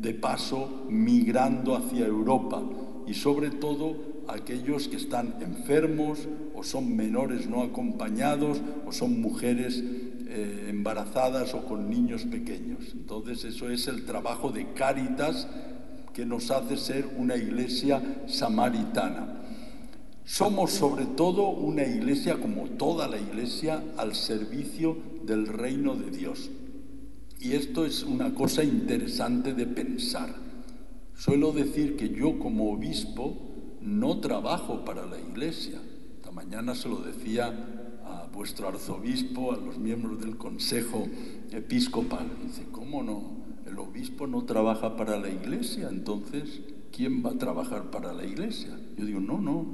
de 0.00 0.14
paso 0.14 0.84
migrando 0.88 1.76
hacia 1.76 2.06
Europa 2.06 2.62
y 3.08 3.14
sobre 3.14 3.50
todo 3.50 4.13
aquellos 4.28 4.88
que 4.88 4.96
están 4.96 5.36
enfermos 5.40 6.28
o 6.54 6.62
son 6.62 6.96
menores 6.96 7.48
no 7.48 7.62
acompañados 7.62 8.60
o 8.86 8.92
son 8.92 9.20
mujeres 9.20 9.82
eh, 9.82 10.66
embarazadas 10.68 11.54
o 11.54 11.64
con 11.64 11.88
niños 11.88 12.24
pequeños. 12.24 12.92
Entonces 12.92 13.44
eso 13.44 13.70
es 13.70 13.86
el 13.88 14.04
trabajo 14.04 14.50
de 14.50 14.72
Cáritas 14.72 15.46
que 16.12 16.24
nos 16.24 16.50
hace 16.50 16.76
ser 16.76 17.08
una 17.18 17.36
iglesia 17.36 18.02
samaritana. 18.26 19.40
Somos 20.24 20.70
sobre 20.70 21.04
todo 21.04 21.48
una 21.48 21.84
iglesia, 21.84 22.40
como 22.40 22.70
toda 22.70 23.08
la 23.08 23.18
iglesia, 23.18 23.82
al 23.98 24.14
servicio 24.14 24.96
del 25.26 25.46
reino 25.46 25.96
de 25.96 26.10
Dios. 26.10 26.50
Y 27.40 27.52
esto 27.52 27.84
es 27.84 28.04
una 28.04 28.34
cosa 28.34 28.64
interesante 28.64 29.52
de 29.52 29.66
pensar. 29.66 30.34
Suelo 31.14 31.52
decir 31.52 31.96
que 31.96 32.08
yo 32.08 32.38
como 32.38 32.72
obispo 32.72 33.53
no 33.84 34.20
trabajo 34.20 34.84
para 34.84 35.06
la 35.06 35.18
iglesia. 35.20 35.80
Esta 36.16 36.30
mañana 36.30 36.74
se 36.74 36.88
lo 36.88 36.96
decía 36.96 37.52
vuestro 38.34 38.68
arzobispo, 38.68 39.52
a 39.52 39.56
los 39.56 39.78
miembros 39.78 40.20
del 40.20 40.36
Consejo 40.36 41.06
Episcopal. 41.52 42.28
Dice, 42.44 42.66
¿cómo 42.72 43.02
no? 43.02 43.44
El 43.66 43.78
obispo 43.78 44.26
no 44.26 44.44
trabaja 44.44 44.96
para 44.96 45.18
la 45.18 45.28
iglesia, 45.28 45.88
entonces, 45.88 46.60
¿quién 46.92 47.24
va 47.24 47.30
a 47.30 47.38
trabajar 47.38 47.90
para 47.90 48.12
la 48.12 48.24
iglesia? 48.24 48.76
Yo 48.96 49.04
digo, 49.04 49.20
no, 49.20 49.40
no, 49.40 49.66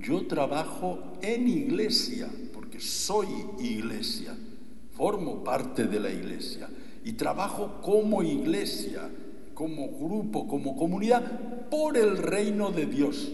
yo 0.00 0.26
trabajo 0.26 1.12
en 1.22 1.48
iglesia, 1.48 2.28
porque 2.52 2.80
soy 2.80 3.28
iglesia, 3.60 4.34
formo 4.92 5.44
parte 5.44 5.84
de 5.84 6.00
la 6.00 6.10
iglesia 6.10 6.68
y 7.04 7.12
trabajo 7.12 7.80
como 7.82 8.22
iglesia, 8.22 9.10
como 9.54 9.88
grupo, 9.88 10.48
como 10.48 10.76
comunidad, 10.76 11.68
por 11.68 11.96
el 11.96 12.16
reino 12.16 12.72
de 12.72 12.86
Dios. 12.86 13.32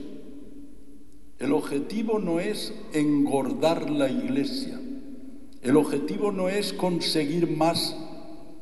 El 1.42 1.52
objetivo 1.52 2.18
no 2.20 2.38
es 2.38 2.72
engordar 2.92 3.90
la 3.90 4.08
iglesia. 4.08 4.78
El 5.60 5.76
objetivo 5.76 6.30
no 6.30 6.48
es 6.48 6.72
conseguir 6.72 7.50
más 7.50 7.96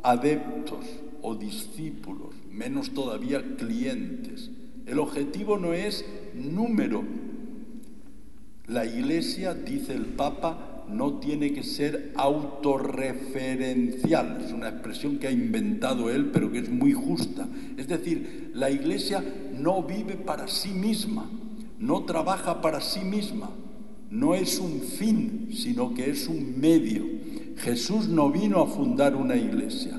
adeptos 0.02 0.86
o 1.20 1.34
discípulos, 1.34 2.34
menos 2.50 2.92
todavía 2.92 3.44
clientes. 3.58 4.50
El 4.86 4.98
objetivo 4.98 5.58
no 5.58 5.74
es 5.74 6.06
número. 6.34 7.04
La 8.66 8.86
iglesia, 8.86 9.52
dice 9.52 9.92
el 9.92 10.06
Papa, 10.06 10.86
no 10.88 11.18
tiene 11.18 11.52
que 11.52 11.62
ser 11.62 12.14
autorreferencial. 12.16 14.40
Es 14.42 14.52
una 14.52 14.70
expresión 14.70 15.18
que 15.18 15.28
ha 15.28 15.32
inventado 15.32 16.08
él, 16.08 16.30
pero 16.32 16.50
que 16.50 16.60
es 16.60 16.70
muy 16.70 16.94
justa. 16.94 17.46
Es 17.76 17.88
decir, 17.88 18.52
la 18.54 18.70
iglesia 18.70 19.22
no 19.52 19.82
vive 19.82 20.14
para 20.14 20.48
sí 20.48 20.70
misma 20.70 21.28
no 21.80 22.04
trabaja 22.04 22.60
para 22.60 22.80
sí 22.82 23.00
misma, 23.00 23.50
no 24.10 24.34
es 24.34 24.58
un 24.58 24.80
fin, 24.82 25.48
sino 25.52 25.94
que 25.94 26.10
es 26.10 26.28
un 26.28 26.60
medio. 26.60 27.04
Jesús 27.56 28.06
no 28.06 28.30
vino 28.30 28.60
a 28.60 28.66
fundar 28.66 29.16
una 29.16 29.34
iglesia, 29.34 29.98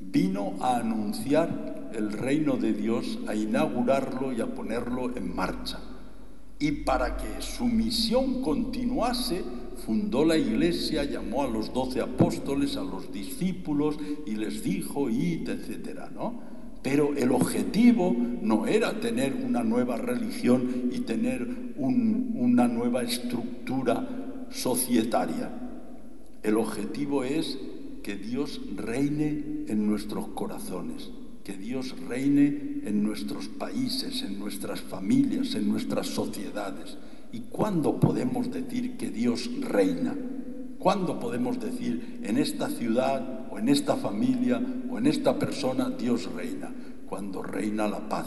vino 0.00 0.54
a 0.60 0.78
anunciar 0.78 1.90
el 1.94 2.12
reino 2.12 2.56
de 2.56 2.72
Dios, 2.72 3.18
a 3.28 3.34
inaugurarlo 3.34 4.32
y 4.32 4.40
a 4.40 4.46
ponerlo 4.46 5.14
en 5.14 5.34
marcha. 5.36 5.80
Y 6.58 6.72
para 6.72 7.18
que 7.18 7.42
su 7.42 7.66
misión 7.66 8.40
continuase, 8.40 9.44
fundó 9.84 10.24
la 10.24 10.38
iglesia, 10.38 11.04
llamó 11.04 11.42
a 11.42 11.48
los 11.48 11.74
doce 11.74 12.00
apóstoles, 12.00 12.76
a 12.76 12.84
los 12.84 13.12
discípulos 13.12 13.96
y 14.26 14.36
les 14.36 14.62
dijo, 14.62 15.10
id, 15.10 15.48
etcétera, 15.48 16.10
¿no? 16.14 16.51
Pero 16.82 17.14
el 17.16 17.30
objetivo 17.30 18.14
no 18.42 18.66
era 18.66 19.00
tener 19.00 19.34
una 19.34 19.62
nueva 19.62 19.96
religión 19.96 20.90
y 20.92 21.00
tener 21.00 21.74
una 21.76 22.66
nueva 22.66 23.02
estructura 23.02 24.46
societaria. 24.50 25.50
El 26.42 26.56
objetivo 26.56 27.22
es 27.22 27.56
que 28.02 28.16
Dios 28.16 28.60
reine 28.76 29.64
en 29.68 29.86
nuestros 29.86 30.28
corazones, 30.28 31.10
que 31.44 31.56
Dios 31.56 31.94
reine 32.08 32.80
en 32.84 33.04
nuestros 33.04 33.46
países, 33.46 34.22
en 34.22 34.40
nuestras 34.40 34.80
familias, 34.80 35.54
en 35.54 35.68
nuestras 35.68 36.08
sociedades. 36.08 36.98
¿Y 37.32 37.40
cuándo 37.42 38.00
podemos 38.00 38.50
decir 38.50 38.96
que 38.96 39.10
Dios 39.10 39.48
reina? 39.60 40.16
¿Cuándo 40.78 41.20
podemos 41.20 41.60
decir 41.60 42.18
en 42.24 42.38
esta 42.38 42.68
ciudad 42.68 43.41
o 43.52 43.58
en 43.58 43.68
esta 43.68 43.96
familia 43.96 44.60
o 44.90 44.96
en 44.98 45.06
esta 45.06 45.38
persona 45.38 45.90
Dios 45.90 46.32
reina? 46.32 46.72
Cuando 47.06 47.42
reina 47.42 47.86
la 47.86 48.08
paz, 48.08 48.26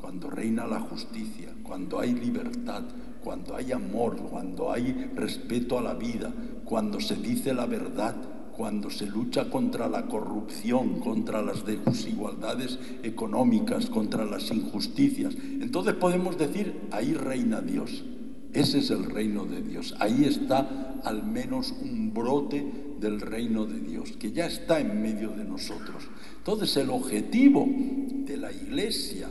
cuando 0.00 0.28
reina 0.28 0.66
la 0.66 0.80
justicia, 0.80 1.52
cuando 1.62 2.00
hay 2.00 2.12
libertad, 2.14 2.82
cuando 3.22 3.54
hay 3.54 3.70
amor, 3.70 4.16
cuando 4.16 4.72
hay 4.72 5.10
respeto 5.14 5.78
a 5.78 5.82
la 5.82 5.94
vida, 5.94 6.32
cuando 6.64 7.00
se 7.00 7.14
dice 7.14 7.54
la 7.54 7.66
verdad, 7.66 8.16
cuando 8.56 8.90
se 8.90 9.06
lucha 9.06 9.50
contra 9.50 9.88
la 9.88 10.06
corrupción, 10.06 11.00
contra 11.00 11.42
las 11.42 11.64
desigualdades 11.64 12.78
económicas, 13.02 13.86
contra 13.86 14.24
las 14.24 14.50
injusticias. 14.50 15.34
Entonces 15.60 15.94
podemos 15.94 16.38
decir, 16.38 16.88
ahí 16.90 17.14
reina 17.14 17.60
Dios. 17.60 18.04
Ese 18.52 18.78
es 18.78 18.90
el 18.90 19.04
reino 19.04 19.44
de 19.44 19.60
Dios. 19.60 19.94
Ahí 20.00 20.24
está 20.24 20.96
al 21.04 21.22
menos 21.22 21.74
un 21.82 22.14
brote 22.14 22.85
del 23.00 23.20
reino 23.20 23.66
de 23.66 23.80
Dios, 23.80 24.12
que 24.12 24.32
ya 24.32 24.46
está 24.46 24.80
en 24.80 25.02
medio 25.02 25.30
de 25.30 25.44
nosotros. 25.44 26.04
Entonces 26.38 26.76
el 26.76 26.90
objetivo 26.90 27.66
de 27.68 28.36
la 28.36 28.52
iglesia, 28.52 29.30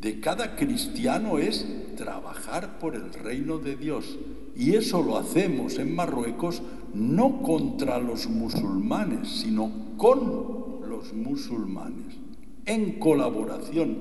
de 0.00 0.20
cada 0.20 0.56
cristiano, 0.56 1.38
es 1.38 1.66
trabajar 1.96 2.78
por 2.78 2.94
el 2.94 3.12
reino 3.12 3.58
de 3.58 3.76
Dios. 3.76 4.18
Y 4.54 4.74
eso 4.74 5.02
lo 5.02 5.18
hacemos 5.18 5.78
en 5.78 5.94
Marruecos 5.94 6.62
no 6.94 7.42
contra 7.42 7.98
los 7.98 8.28
musulmanes, 8.28 9.28
sino 9.28 9.70
con 9.96 10.80
los 10.88 11.12
musulmanes, 11.12 12.16
en 12.64 12.98
colaboración, 12.98 13.96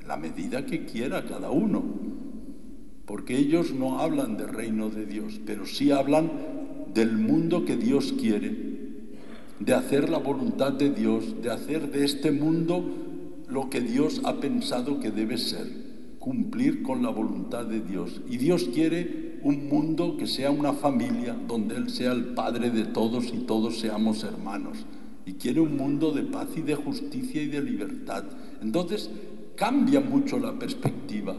en 0.00 0.08
la 0.08 0.16
medida 0.16 0.66
que 0.66 0.84
quiera 0.84 1.24
cada 1.24 1.50
uno 1.50 2.08
porque 3.08 3.38
ellos 3.38 3.72
no 3.72 4.00
hablan 4.00 4.36
del 4.36 4.48
reino 4.48 4.90
de 4.90 5.06
Dios, 5.06 5.40
pero 5.46 5.64
sí 5.64 5.90
hablan 5.90 6.30
del 6.94 7.16
mundo 7.16 7.64
que 7.64 7.76
Dios 7.76 8.14
quiere, 8.18 8.68
de 9.60 9.74
hacer 9.74 10.08
la 10.08 10.18
voluntad 10.18 10.72
de 10.72 10.90
Dios, 10.90 11.42
de 11.42 11.50
hacer 11.50 11.90
de 11.90 12.04
este 12.04 12.30
mundo 12.30 12.84
lo 13.48 13.70
que 13.70 13.80
Dios 13.80 14.20
ha 14.24 14.40
pensado 14.40 15.00
que 15.00 15.10
debe 15.10 15.38
ser, 15.38 15.66
cumplir 16.18 16.82
con 16.82 17.02
la 17.02 17.10
voluntad 17.10 17.64
de 17.64 17.80
Dios. 17.80 18.20
Y 18.28 18.36
Dios 18.36 18.68
quiere 18.72 19.38
un 19.42 19.68
mundo 19.68 20.16
que 20.16 20.26
sea 20.26 20.50
una 20.50 20.72
familia, 20.72 21.36
donde 21.46 21.76
Él 21.76 21.90
sea 21.90 22.12
el 22.12 22.26
Padre 22.34 22.70
de 22.70 22.84
todos 22.84 23.32
y 23.32 23.38
todos 23.38 23.78
seamos 23.78 24.24
hermanos. 24.24 24.86
Y 25.26 25.34
quiere 25.34 25.60
un 25.60 25.76
mundo 25.76 26.12
de 26.12 26.22
paz 26.22 26.48
y 26.56 26.62
de 26.62 26.74
justicia 26.74 27.42
y 27.42 27.48
de 27.48 27.62
libertad. 27.62 28.24
Entonces 28.62 29.10
cambia 29.56 30.00
mucho 30.00 30.38
la 30.38 30.58
perspectiva. 30.58 31.36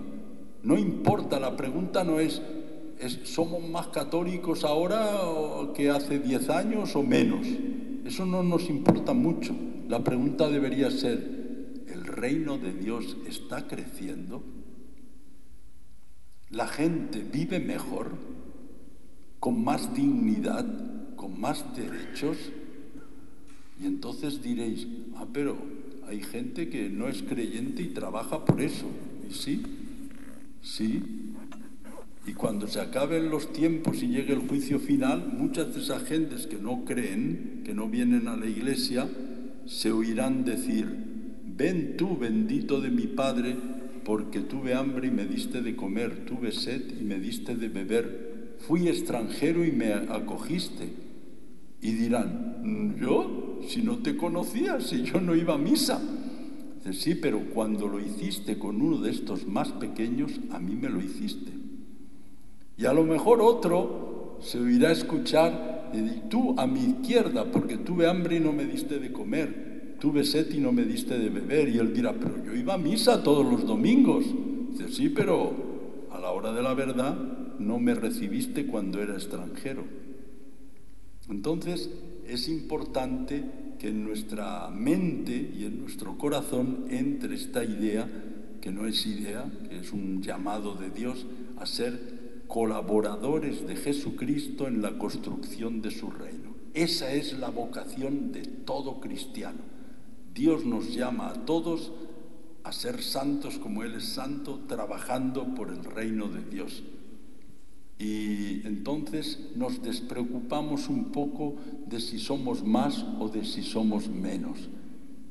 No 0.64 0.78
importa, 0.78 1.40
la 1.40 1.56
pregunta 1.56 2.04
no 2.04 2.20
es, 2.20 2.42
¿somos 3.24 3.68
más 3.68 3.88
católicos 3.88 4.64
ahora 4.64 5.22
que 5.76 5.90
hace 5.90 6.20
10 6.20 6.50
años 6.50 6.96
o 6.96 7.04
menos? 7.04 7.48
Eso 8.06 8.26
no 8.26 8.44
nos 8.44 8.70
importa 8.70 9.14
mucho. 9.14 9.56
La 9.88 10.04
pregunta 10.04 10.50
debería 10.50 10.92
ser, 10.92 11.84
¿el 11.88 12.04
reino 12.06 12.58
de 12.58 12.74
Dios 12.74 13.18
está 13.28 13.68
creciendo? 13.68 14.44
¿La 16.50 16.68
gente 16.68 17.24
vive 17.24 17.60
mejor? 17.60 18.12
¿Con 19.40 19.64
más 19.64 19.94
dignidad? 19.94 20.66
¿Con 21.16 21.40
más 21.40 21.66
derechos? 21.76 22.38
Y 23.82 23.86
entonces 23.86 24.42
diréis, 24.42 24.88
ah, 25.16 25.26
pero 25.32 25.58
hay 26.08 26.22
gente 26.22 26.70
que 26.70 26.90
no 26.90 27.08
es 27.08 27.24
creyente 27.24 27.82
y 27.82 27.88
trabaja 27.88 28.44
por 28.44 28.62
eso. 28.62 28.88
Y 29.30 29.34
sí, 29.34 29.64
Sí. 30.62 31.29
Y 32.28 32.34
cuando 32.34 32.68
se 32.68 32.80
acaben 32.80 33.30
los 33.30 33.54
tiempos 33.54 34.04
y 34.04 34.08
llegue 34.08 34.34
el 34.34 34.48
juicio 34.48 34.80
final, 34.80 35.32
muchas 35.36 35.74
de 35.74 35.82
esas 35.82 36.04
gentes 36.04 36.48
que 36.48 36.58
no 36.58 36.86
creen, 36.86 37.62
que 37.66 37.74
no 37.74 37.90
vienen 37.90 38.28
a 38.28 38.38
la 38.38 38.46
iglesia, 38.46 39.08
se 39.66 39.92
oirán 39.92 40.46
decir, 40.46 40.88
ven 41.46 41.96
tú 41.98 42.18
bendito 42.18 42.82
de 42.82 42.90
mi 42.90 43.08
Padre 43.08 43.56
porque 44.04 44.40
tuve 44.40 44.74
hambre 44.74 45.08
y 45.08 45.12
me 45.12 45.26
diste 45.26 45.62
de 45.62 45.76
comer, 45.76 46.26
tuve 46.26 46.52
sed 46.52 46.82
y 47.00 47.04
me 47.04 47.20
diste 47.20 47.56
de 47.56 47.70
beber, 47.70 48.58
fui 48.60 48.88
extranjero 48.88 49.66
y 49.66 49.72
me 49.72 49.94
acogiste. 49.94 50.90
Y 51.82 51.92
dirán, 51.92 52.96
yo, 53.00 53.60
si 53.68 53.82
no 53.82 54.00
te 54.00 54.18
conocía, 54.18 54.82
si 54.82 55.04
yo 55.04 55.22
no 55.22 55.36
iba 55.36 55.54
a 55.54 55.58
misa. 55.58 56.02
Dice, 56.78 56.94
sí, 56.94 57.16
pero 57.16 57.40
cuando 57.54 57.88
lo 57.88 58.00
hiciste 58.00 58.58
con 58.58 58.82
uno 58.82 58.98
de 58.98 59.12
estos 59.12 59.48
más 59.48 59.72
pequeños, 59.74 60.40
a 60.52 60.60
mí 60.60 60.76
me 60.76 60.90
lo 60.90 61.02
hiciste. 61.02 61.59
Y 62.80 62.86
a 62.86 62.94
lo 62.94 63.04
mejor 63.04 63.42
otro 63.42 64.38
se 64.42 64.58
oirá 64.58 64.94
escuchar, 64.94 65.92
y 65.94 66.30
tú 66.30 66.56
a 66.58 66.66
mi 66.66 66.80
izquierda, 66.80 67.52
porque 67.52 67.78
tuve 67.78 68.08
hambre 68.08 68.38
y 68.38 68.40
no 68.40 68.54
me 68.54 68.64
diste 68.64 69.00
de 69.00 69.12
comer, 69.12 69.98
tuve 70.00 70.24
sed 70.24 70.50
y 70.54 70.60
no 70.60 70.72
me 70.72 70.86
diste 70.86 71.20
de 71.20 71.30
beber. 71.30 71.68
Y 71.68 71.78
él 71.78 71.94
dirá, 71.94 72.14
pero 72.14 72.42
yo 72.42 72.56
iba 72.56 72.76
a 72.76 72.78
misa 72.78 73.22
todos 73.22 73.46
los 73.46 73.68
domingos. 73.68 74.24
Dice, 74.72 74.94
sí, 74.94 75.10
pero 75.10 75.52
a 76.10 76.20
la 76.20 76.32
hora 76.32 76.54
de 76.54 76.62
la 76.62 76.74
verdad 76.74 77.18
no 77.60 77.80
me 77.80 77.94
recibiste 77.96 78.66
cuando 78.66 79.02
era 79.02 79.14
extranjero. 79.14 79.84
Entonces 81.30 81.90
es 82.28 82.48
importante 82.48 83.44
que 83.78 83.90
en 83.90 84.06
nuestra 84.06 84.70
mente 84.70 85.52
y 85.54 85.66
en 85.66 85.82
nuestro 85.82 86.18
corazón 86.18 86.86
entre 86.90 87.36
esta 87.36 87.66
idea, 87.66 88.10
que 88.62 88.72
no 88.72 88.86
es 88.86 89.06
idea, 89.06 89.52
que 89.70 89.80
es 89.80 89.92
un 89.92 90.22
llamado 90.22 90.76
de 90.76 90.90
Dios 90.92 91.26
a 91.58 91.66
ser 91.66 92.19
colaboradores 92.50 93.68
de 93.68 93.76
Jesucristo 93.76 94.68
en 94.68 94.82
la 94.82 94.98
construcción 94.98 95.84
de 95.84 95.92
su 95.92 96.10
reino. 96.10 96.56
Esa 96.74 97.14
es 97.14 97.38
la 97.38 97.52
vocación 97.52 98.32
de 98.32 98.42
todo 98.42 99.00
cristiano. 99.00 99.60
Dios 100.34 100.66
nos 100.66 100.94
llama 100.94 101.30
a 101.30 101.46
todos 101.46 101.92
a 102.64 102.72
ser 102.72 103.04
santos 103.04 103.60
como 103.60 103.84
Él 103.84 103.94
es 103.94 104.06
santo, 104.06 104.62
trabajando 104.68 105.54
por 105.54 105.70
el 105.70 105.84
reino 105.84 106.28
de 106.28 106.44
Dios. 106.44 106.84
Y 108.00 108.66
entonces 108.66 109.52
nos 109.56 109.84
despreocupamos 109.84 110.90
un 110.90 111.12
poco 111.12 111.56
de 111.88 112.00
si 112.00 112.18
somos 112.18 112.64
más 112.64 113.06
o 113.20 113.30
de 113.30 113.46
si 113.46 113.62
somos 113.62 114.10
menos. 114.10 114.70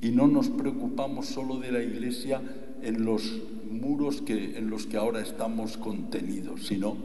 Y 0.00 0.10
no 0.10 0.28
nos 0.28 0.50
preocupamos 0.50 1.26
solo 1.26 1.58
de 1.58 1.72
la 1.72 1.82
iglesia 1.82 2.40
en 2.80 3.04
los 3.04 3.42
muros 3.70 4.22
que, 4.22 4.58
en 4.58 4.70
los 4.70 4.86
que 4.86 4.96
ahora 4.96 5.20
estamos 5.20 5.76
contenidos, 5.76 6.66
sino 6.66 6.96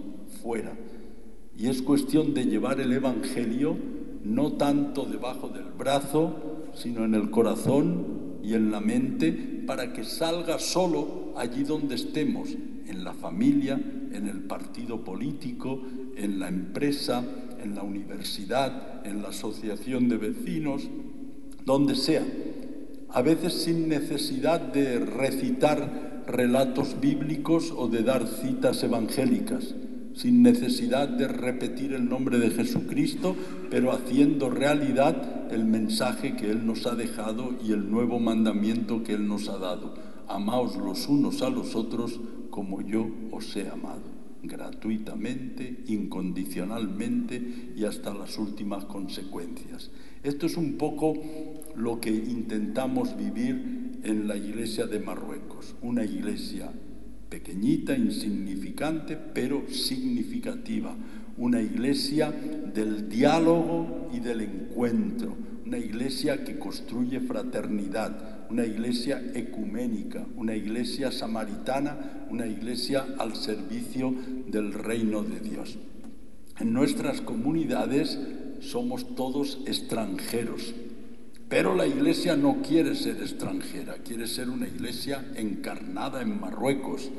fuera. 0.41 0.73
Y 1.57 1.67
es 1.67 1.81
cuestión 1.81 2.33
de 2.33 2.45
llevar 2.45 2.79
el 2.79 2.91
Evangelio 2.91 3.77
no 4.23 4.53
tanto 4.53 5.05
debajo 5.05 5.49
del 5.49 5.65
brazo, 5.77 6.69
sino 6.73 7.05
en 7.05 7.13
el 7.13 7.29
corazón 7.29 8.39
y 8.43 8.53
en 8.53 8.71
la 8.71 8.79
mente, 8.79 9.31
para 9.65 9.93
que 9.93 10.03
salga 10.03 10.59
solo 10.59 11.33
allí 11.37 11.63
donde 11.63 11.95
estemos, 11.95 12.49
en 12.87 13.03
la 13.03 13.13
familia, 13.13 13.79
en 14.11 14.27
el 14.27 14.41
partido 14.41 15.03
político, 15.03 15.81
en 16.15 16.39
la 16.39 16.47
empresa, 16.47 17.23
en 17.61 17.75
la 17.75 17.83
universidad, 17.83 19.05
en 19.05 19.21
la 19.21 19.29
asociación 19.29 20.09
de 20.09 20.17
vecinos, 20.17 20.89
donde 21.65 21.95
sea. 21.95 22.25
A 23.09 23.21
veces 23.21 23.53
sin 23.53 23.87
necesidad 23.87 24.59
de 24.59 24.99
recitar 24.99 26.12
relatos 26.27 26.99
bíblicos 26.99 27.73
o 27.75 27.87
de 27.87 28.03
dar 28.03 28.27
citas 28.27 28.83
evangélicas, 28.83 29.75
sin 30.13 30.43
necesidad 30.43 31.07
de 31.07 31.27
repetir 31.27 31.93
el 31.93 32.07
nombre 32.07 32.37
de 32.37 32.51
Jesucristo, 32.51 33.35
pero 33.69 33.91
haciendo 33.91 34.49
realidad 34.49 35.51
el 35.51 35.65
mensaje 35.65 36.35
que 36.35 36.51
Él 36.51 36.65
nos 36.65 36.85
ha 36.85 36.95
dejado 36.95 37.55
y 37.63 37.71
el 37.71 37.89
nuevo 37.89 38.19
mandamiento 38.19 39.03
que 39.03 39.13
Él 39.13 39.27
nos 39.27 39.49
ha 39.49 39.57
dado. 39.57 39.95
Amaos 40.27 40.77
los 40.77 41.07
unos 41.07 41.41
a 41.41 41.49
los 41.49 41.75
otros 41.75 42.19
como 42.49 42.81
yo 42.81 43.07
os 43.31 43.55
he 43.55 43.67
amado, 43.67 44.03
gratuitamente, 44.43 45.83
incondicionalmente 45.87 47.73
y 47.75 47.83
hasta 47.85 48.13
las 48.13 48.37
últimas 48.37 48.85
consecuencias. 48.85 49.89
Esto 50.21 50.45
es 50.45 50.55
un 50.55 50.77
poco 50.77 51.15
lo 51.75 51.99
que 51.99 52.11
intentamos 52.11 53.17
vivir 53.17 53.82
en 54.03 54.27
la 54.27 54.35
iglesia 54.35 54.85
de 54.85 54.99
Marruecos, 54.99 55.75
una 55.81 56.03
iglesia 56.03 56.71
pequeñita, 57.29 57.97
insignificante, 57.97 59.17
pero 59.17 59.63
significativa, 59.69 60.95
una 61.37 61.61
iglesia 61.61 62.31
del 62.31 63.09
diálogo 63.09 64.09
y 64.13 64.19
del 64.19 64.41
encuentro, 64.41 65.35
una 65.65 65.77
iglesia 65.77 66.43
que 66.43 66.59
construye 66.59 67.19
fraternidad, 67.21 68.45
una 68.49 68.65
iglesia 68.65 69.19
ecuménica, 69.33 70.27
una 70.35 70.55
iglesia 70.55 71.11
samaritana, 71.11 72.27
una 72.29 72.45
iglesia 72.45 73.05
al 73.17 73.35
servicio 73.35 74.13
del 74.47 74.73
reino 74.73 75.23
de 75.23 75.39
Dios. 75.39 75.79
En 76.59 76.71
nuestras 76.73 77.21
comunidades 77.21 78.19
somos 78.59 79.15
todos 79.15 79.59
extranjeros, 79.65 80.75
pero 81.53 81.75
la 81.75 81.85
iglesia 81.85 82.35
no 82.35 82.63
quiere 82.67 82.95
ser 82.95 83.17
extranjera, 83.17 83.97
quiere 84.03 84.25
ser 84.25 84.49
una 84.49 84.67
iglesia 84.67 85.23
encarnada 85.35 86.23
en 86.23 86.41
Marruecos, 86.41 87.11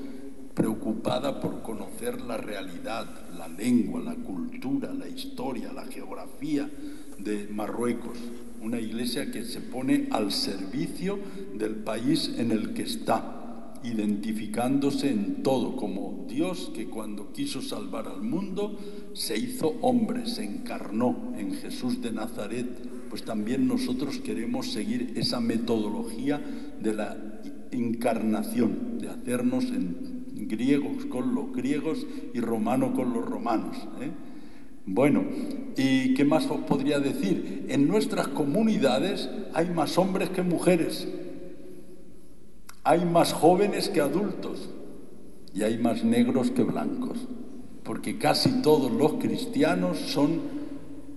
preocupada 0.55 1.41
por 1.41 1.63
conocer 1.63 2.21
la 2.21 2.37
realidad, 2.37 3.07
la 3.39 3.47
lengua, 3.47 4.03
la 4.03 4.17
cultura, 4.17 4.93
la 4.93 5.09
historia, 5.09 5.73
la 5.73 5.85
geografía 5.85 6.69
de 7.17 7.47
Marruecos, 7.47 8.19
una 8.61 8.81
iglesia 8.81 9.31
que 9.31 9.45
se 9.45 9.61
pone 9.61 10.09
al 10.11 10.33
servicio 10.33 11.17
del 11.57 11.77
país 11.77 12.33
en 12.37 12.51
el 12.51 12.75
que 12.75 12.83
está, 12.83 13.77
identificándose 13.85 15.11
en 15.13 15.45
todo 15.45 15.77
como 15.77 16.27
Dios 16.29 16.73
que 16.75 16.87
cuando 16.87 17.33
quiso 17.33 17.63
salvar 17.63 18.09
al 18.09 18.23
mundo 18.23 18.77
se 19.13 19.39
hizo 19.39 19.77
hombre, 19.81 20.27
se 20.27 20.43
encarnó 20.43 21.33
en 21.39 21.55
Jesús 21.55 22.03
de 22.03 22.11
Nazaret, 22.11 22.67
pues 23.15 23.25
también 23.25 23.69
nosotros 23.69 24.19
queremos 24.19 24.73
seguir 24.73 25.13
esa 25.15 25.39
metodología 25.39 26.41
de 26.83 26.95
la 26.95 27.17
encarnación, 27.71 28.99
de 28.99 29.09
hacernos 29.09 29.67
en 29.67 30.49
griegos 30.49 31.05
con 31.05 31.33
los 31.33 31.53
griegos 31.53 32.05
y 32.33 32.41
romano 32.41 32.93
con 32.93 33.13
los 33.13 33.25
romanos. 33.25 33.77
¿eh? 34.01 34.11
Bueno, 34.85 35.23
¿y 35.77 36.15
qué 36.15 36.25
más 36.25 36.47
os 36.51 36.63
podría 36.63 36.99
decir? 36.99 37.67
En 37.69 37.87
nuestras 37.87 38.27
comunidades 38.27 39.31
hay 39.53 39.71
más 39.71 39.97
hombres 39.97 40.31
que 40.31 40.43
mujeres, 40.43 41.07
hay 42.83 43.05
más 43.05 43.33
jóvenes 43.33 43.91
que 43.91 44.01
adultos 44.01 44.71
y 45.55 45.63
hay 45.63 45.79
más 45.79 46.03
negros 46.03 46.51
que 46.51 46.65
blancos, 46.65 47.29
porque 47.85 48.19
casi 48.19 48.61
todos 48.61 48.91
los 48.91 49.13
cristianos 49.23 49.99
son 49.99 50.54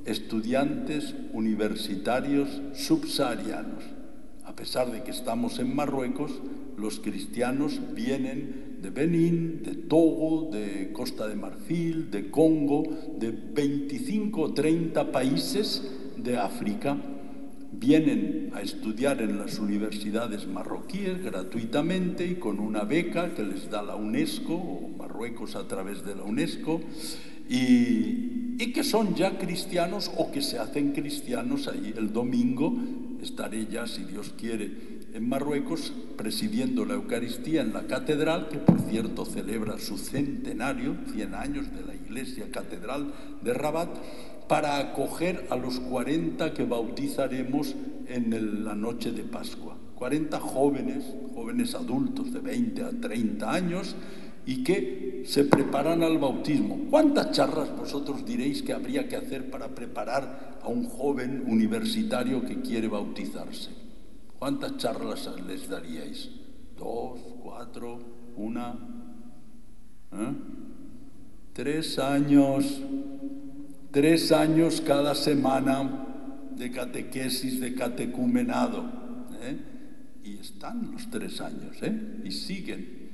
estudiantes 0.08 1.14
universitarios 1.34 2.62
subsaharianos. 2.74 3.84
A 4.46 4.56
pesar 4.56 4.92
de 4.92 5.04
que 5.04 5.12
estamos 5.12 5.60
en 5.60 5.76
Marruecos, 5.76 6.32
los 6.78 7.00
cristianos 7.00 7.80
vienen 7.94 8.78
de 8.82 8.90
Benín, 8.90 9.62
de 9.64 9.76
Togo, 9.76 10.50
de 10.52 10.92
Costa 10.94 11.28
de 11.28 11.36
Marfil, 11.36 12.10
de 12.10 12.32
Congo, 12.32 12.84
de 13.20 13.32
25 13.32 14.42
o 14.42 14.54
30 14.54 15.12
países 15.12 15.92
de 16.16 16.38
África. 16.38 16.98
Vienen 17.74 18.52
a 18.54 18.62
estudiar 18.62 19.22
en 19.22 19.38
las 19.38 19.60
universidades 19.60 20.48
marroquíes 20.48 21.24
gratuitamente 21.24 22.26
y 22.26 22.36
con 22.36 22.60
una 22.60 22.84
beca 22.84 23.36
que 23.36 23.44
les 23.44 23.70
da 23.70 23.84
la 23.84 23.96
UNESCO 23.96 24.54
o 24.54 24.90
Marruecos 24.98 25.56
a 25.56 25.68
través 25.68 26.06
de 26.06 26.16
la 26.16 26.24
UNESCO 26.24 26.80
y, 27.50 28.47
y 28.58 28.74
que 28.74 28.84
son 28.84 29.16
ya 29.16 29.38
cristianos 29.38 30.12
o 30.18 30.32
que 30.32 30.42
se 30.42 30.58
hacen 30.58 30.92
cristianos 30.92 31.68
allí. 31.68 31.94
El 31.96 32.12
domingo 32.12 32.74
estaré 33.22 33.68
ya, 33.68 33.86
si 33.86 34.04
Dios 34.04 34.34
quiere, 34.38 34.98
en 35.14 35.30
Marruecos 35.30 35.94
presidiendo 36.18 36.86
la 36.86 36.96
Eucaristía 36.96 37.62
en 37.62 37.74
la 37.74 37.88
catedral, 37.88 38.50
que 38.50 38.58
por 38.58 38.80
cierto 38.82 39.26
celebra 39.26 39.78
su 39.80 39.98
centenario, 39.98 40.96
100 41.14 41.36
años 41.36 41.72
de 41.72 41.86
la 41.86 41.96
iglesia 41.96 42.50
catedral 42.52 43.14
de 43.44 43.54
Rabat, 43.54 43.90
para 44.48 44.78
acoger 44.78 45.46
a 45.50 45.56
los 45.56 45.80
40 45.80 46.54
que 46.54 46.64
bautizaremos 46.64 47.76
en 48.08 48.64
la 48.64 48.76
noche 48.76 49.12
de 49.12 49.24
Pascua. 49.24 49.78
40 49.96 50.40
jóvenes, 50.40 51.06
jóvenes 51.34 51.74
adultos 51.76 52.32
de 52.32 52.40
20 52.40 52.84
a 52.84 52.90
30 52.92 53.52
años, 53.52 53.96
y 54.48 54.64
que 54.64 55.24
se 55.26 55.44
preparan 55.44 56.02
al 56.04 56.18
bautismo. 56.18 56.88
¿Cuántas 56.90 57.34
charlas 57.34 57.76
vosotros 57.78 58.26
diréis 58.26 58.62
que 58.62 58.72
habría 58.72 59.10
que 59.10 59.18
hacer 59.18 59.52
para 59.52 59.76
preparar 59.76 60.58
a 60.64 60.70
un 60.70 60.86
joven 60.86 61.44
universitario 61.46 62.46
que 62.46 62.62
quiere 62.62 62.88
bautizarse? 62.88 63.72
¿Cuántas 64.40 64.78
charlas 64.78 65.30
les 65.46 65.68
daríais? 65.68 66.30
¿Dos? 66.78 67.20
¿Cuatro? 67.44 68.00
¿Una? 68.38 68.74
¿Eh? 70.14 70.34
Tres 71.52 72.00
años, 72.00 72.82
tres 73.92 74.32
años 74.32 74.80
cada 74.80 75.14
semana 75.14 76.06
de 76.56 76.72
catequesis, 76.72 77.60
de 77.60 77.76
catecumenado. 77.76 78.86
¿eh? 79.42 79.58
Y 80.24 80.38
están 80.38 80.90
los 80.94 81.10
tres 81.10 81.42
años, 81.42 81.76
¿eh? 81.82 82.22
y 82.24 82.32
siguen. 82.32 83.07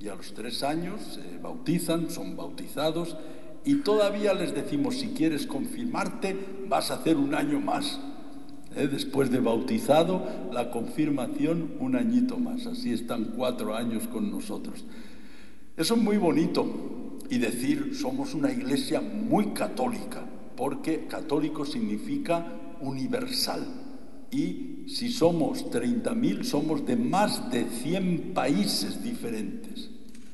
Y 0.00 0.08
a 0.08 0.14
los 0.14 0.32
tres 0.32 0.62
años 0.62 1.00
se 1.14 1.38
bautizan, 1.38 2.10
son 2.10 2.34
bautizados 2.34 3.16
y 3.64 3.76
todavía 3.76 4.32
les 4.32 4.54
decimos, 4.54 4.96
si 4.96 5.08
quieres 5.08 5.46
confirmarte, 5.46 6.36
vas 6.68 6.90
a 6.90 6.94
hacer 6.94 7.18
un 7.18 7.34
año 7.34 7.60
más. 7.60 8.00
¿Eh? 8.74 8.88
Después 8.90 9.30
de 9.30 9.40
bautizado, 9.40 10.26
la 10.52 10.70
confirmación 10.70 11.74
un 11.80 11.96
añito 11.96 12.38
más. 12.38 12.66
Así 12.66 12.92
están 12.92 13.32
cuatro 13.36 13.76
años 13.76 14.06
con 14.06 14.30
nosotros. 14.30 14.84
Eso 15.76 15.94
es 15.94 16.00
muy 16.00 16.16
bonito 16.16 17.18
y 17.28 17.38
decir, 17.38 17.94
somos 17.94 18.34
una 18.34 18.50
iglesia 18.50 19.02
muy 19.02 19.48
católica, 19.48 20.24
porque 20.56 21.06
católico 21.06 21.66
significa 21.66 22.54
universal. 22.80 23.66
Y 24.30 24.84
si 24.86 25.10
somos 25.10 25.70
30.000, 25.70 26.44
somos 26.44 26.86
de 26.86 26.96
más 26.96 27.50
de 27.50 27.64
100 27.64 28.32
países 28.32 29.02
diferentes. 29.02 29.89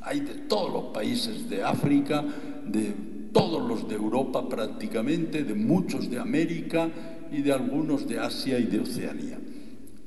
Hay 0.07 0.21
de 0.21 0.35
todos 0.35 0.73
los 0.73 0.85
países 0.95 1.51
de 1.51 1.64
África, 1.64 2.25
de 2.64 2.95
todos 3.33 3.69
los 3.69 3.88
de 3.88 3.97
Europa 3.97 4.49
prácticamente, 4.49 5.42
de 5.42 5.55
muchos 5.55 6.09
de 6.09 6.21
América 6.21 6.88
y 7.33 7.42
de 7.42 7.53
algunos 7.53 8.07
de 8.07 8.21
Asia 8.21 8.57
y 8.61 8.66
de 8.66 8.79
Oceanía. 8.79 9.40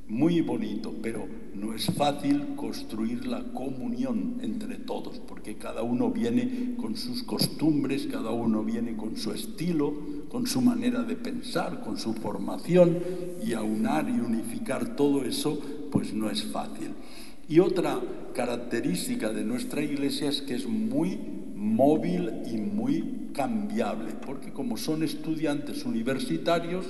Muy 0.07 0.39
bonito, 0.39 0.95
pero 1.03 1.27
no 1.53 1.73
es 1.73 1.85
fácil 1.88 2.55
construir 2.55 3.27
la 3.27 3.43
comunión 3.51 4.38
entre 4.41 4.77
todos, 4.77 5.19
porque 5.19 5.55
cada 5.55 5.83
uno 5.83 6.09
viene 6.09 6.75
con 6.77 6.95
sus 6.95 7.23
costumbres, 7.23 8.07
cada 8.07 8.31
uno 8.31 8.63
viene 8.63 8.95
con 8.95 9.17
su 9.17 9.33
estilo, 9.33 9.93
con 10.29 10.47
su 10.47 10.62
manera 10.62 11.03
de 11.03 11.17
pensar, 11.17 11.81
con 11.81 11.97
su 11.97 12.13
formación, 12.13 12.99
y 13.45 13.51
aunar 13.51 14.09
y 14.09 14.19
unificar 14.21 14.95
todo 14.95 15.25
eso, 15.25 15.59
pues 15.91 16.13
no 16.13 16.29
es 16.29 16.45
fácil. 16.45 16.93
Y 17.49 17.59
otra 17.59 17.99
característica 18.39 19.34
de 19.34 19.43
nuestra 19.43 19.82
iglesia 19.82 20.30
es 20.30 20.41
que 20.41 20.56
es 20.56 20.65
muy 20.65 21.19
móvil 21.56 22.32
y 22.49 22.56
muy 22.56 23.32
cambiable, 23.34 24.13
porque 24.25 24.54
como 24.54 24.78
son 24.78 25.04
estudiantes 25.04 25.84
universitarios, 25.84 26.86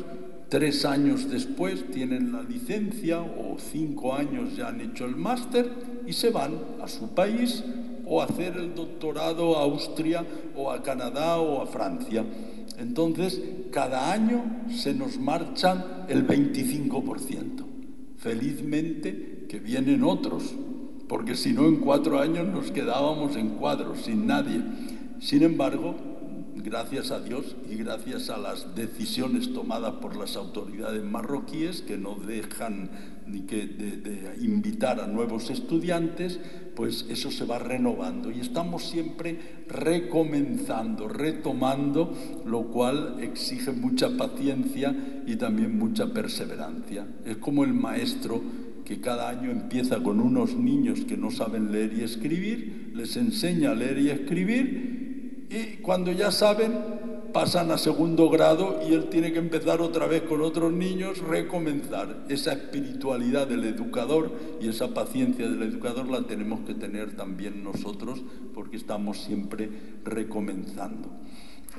tres 0.47 0.85
años 0.85 1.27
después 1.27 1.89
tienen 1.89 2.33
la 2.33 2.43
licencia 2.43 3.21
o 3.21 3.57
cinco 3.57 4.13
años 4.13 4.55
ya 4.55 4.67
han 4.67 4.79
hecho 4.79 5.05
el 5.05 5.15
máster 5.15 5.67
y 6.05 6.13
se 6.13 6.29
van 6.29 6.53
a 6.83 6.87
su 6.87 7.15
país 7.15 7.63
o 8.05 8.21
a 8.21 8.25
hacer 8.25 8.55
el 8.55 8.75
doctorado 8.75 9.57
a 9.57 9.63
Austria 9.63 10.23
o 10.55 10.69
a 10.69 10.83
Canadá 10.83 11.39
o 11.39 11.63
a 11.63 11.65
Francia. 11.65 12.23
Entonces, 12.77 13.41
cada 13.71 14.13
año 14.13 14.67
se 14.69 14.93
nos 14.93 15.17
marchan 15.17 16.05
el 16.09 16.27
25%. 16.27 17.65
Felizmente 18.17 19.47
que 19.49 19.59
vienen 19.59 20.03
otros, 20.03 20.53
porque 21.09 21.35
si 21.35 21.51
no 21.53 21.67
en 21.67 21.77
cuatro 21.77 22.21
años 22.21 22.47
nos 22.47 22.71
quedábamos 22.71 23.35
en 23.35 23.49
cuadros, 23.49 24.01
sin 24.01 24.27
nadie. 24.27 24.61
Sin 25.19 25.41
embargo, 25.41 25.95
gracias 26.55 27.09
a 27.09 27.19
Dios 27.19 27.55
y 27.67 27.75
gracias 27.75 28.29
a 28.29 28.37
las 28.37 28.75
decisiones 28.75 29.51
tomadas 29.51 29.93
por 29.95 30.15
las 30.15 30.35
autoridades 30.35 31.03
marroquíes 31.03 31.81
que 31.81 31.97
no 31.97 32.15
dejan 32.15 32.91
que 33.47 33.65
de, 33.65 34.37
invitar 34.41 34.99
a 34.99 35.07
nuevos 35.07 35.49
estudiantes, 35.49 36.39
pues 36.75 37.05
eso 37.09 37.31
se 37.31 37.45
va 37.45 37.59
renovando 37.59 38.31
y 38.31 38.39
estamos 38.39 38.85
siempre 38.85 39.63
recomenzando, 39.67 41.07
retomando, 41.07 42.13
lo 42.45 42.67
cual 42.67 43.17
exige 43.19 43.71
mucha 43.71 44.15
paciencia 44.15 45.23
y 45.25 45.35
también 45.35 45.77
mucha 45.77 46.13
perseverancia. 46.13 47.07
Es 47.25 47.37
como 47.37 47.63
el 47.63 47.73
maestro 47.73 48.41
que 48.89 48.99
cada 48.99 49.29
año 49.29 49.51
empieza 49.51 50.01
con 50.01 50.19
unos 50.19 50.55
niños 50.55 51.01
que 51.01 51.15
no 51.15 51.29
saben 51.29 51.71
leer 51.71 51.93
y 51.93 52.01
escribir, 52.01 52.91
les 52.95 53.17
enseña 53.17 53.69
a 53.69 53.75
leer 53.75 53.99
y 53.99 54.09
escribir 54.09 55.45
y 55.47 55.77
cuando 55.83 56.11
ya 56.11 56.31
saben 56.31 56.73
pasan 57.31 57.69
a 57.69 57.77
segundo 57.77 58.31
grado 58.31 58.79
y 58.89 58.95
él 58.95 59.09
tiene 59.09 59.31
que 59.31 59.37
empezar 59.37 59.79
otra 59.81 60.07
vez 60.07 60.23
con 60.23 60.41
otros 60.41 60.73
niños, 60.73 61.19
recomenzar. 61.19 62.25
Esa 62.29 62.53
espiritualidad 62.53 63.45
del 63.45 63.63
educador 63.65 64.31
y 64.59 64.67
esa 64.67 64.91
paciencia 64.95 65.47
del 65.47 65.61
educador 65.61 66.09
la 66.09 66.23
tenemos 66.23 66.61
que 66.61 66.73
tener 66.73 67.15
también 67.15 67.63
nosotros 67.63 68.23
porque 68.55 68.77
estamos 68.77 69.19
siempre 69.19 69.69
recomenzando. 70.03 71.09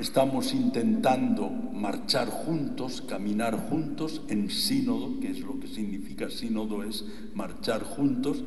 Estamos 0.00 0.54
intentando 0.54 1.50
marchar 1.50 2.30
juntos, 2.30 3.02
caminar 3.02 3.68
juntos 3.68 4.22
en 4.28 4.48
sínodo, 4.48 5.20
que 5.20 5.30
es 5.30 5.40
lo 5.40 5.60
que 5.60 5.68
significa 5.68 6.30
sínodo, 6.30 6.82
es 6.82 7.04
marchar 7.34 7.82
juntos, 7.82 8.42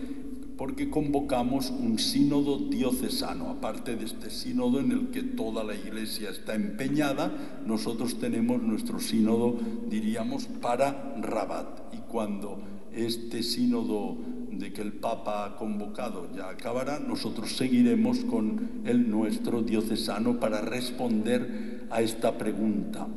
porque 0.58 0.90
convocamos 0.90 1.70
un 1.70 2.00
sínodo 2.00 2.58
diocesano. 2.58 3.52
Aparte 3.52 3.96
de 3.96 4.06
este 4.06 4.32
sínodo 4.32 4.80
en 4.80 4.94
el 4.94 5.08
que 5.10 5.22
toda 5.22 5.64
la 5.64 5.76
iglesia 5.76 6.32
está 6.32 6.56
empeñada, 6.56 7.62
nosotros 7.68 8.18
tenemos 8.20 8.60
nuestro 8.64 9.00
sínodo, 9.00 9.56
diríamos, 9.88 10.46
para 10.46 11.14
Rabat. 11.22 11.94
Y 11.94 11.98
cuando 12.12 12.64
este 12.92 13.44
sínodo 13.44 14.18
de 14.60 14.72
que 14.72 14.82
el 14.82 14.94
Papa 14.94 15.46
ha 15.46 15.56
convocado 15.56 16.30
ya 16.36 16.50
acabará, 16.50 17.00
nosotros 17.00 17.56
seguiremos 17.56 18.20
con 18.26 18.82
el 18.86 19.10
nuestro 19.10 19.62
diocesano 19.62 20.40
para 20.40 20.62
responder 20.62 21.88
a 21.90 22.02
esta 22.02 22.38
pregunta. 22.38 23.08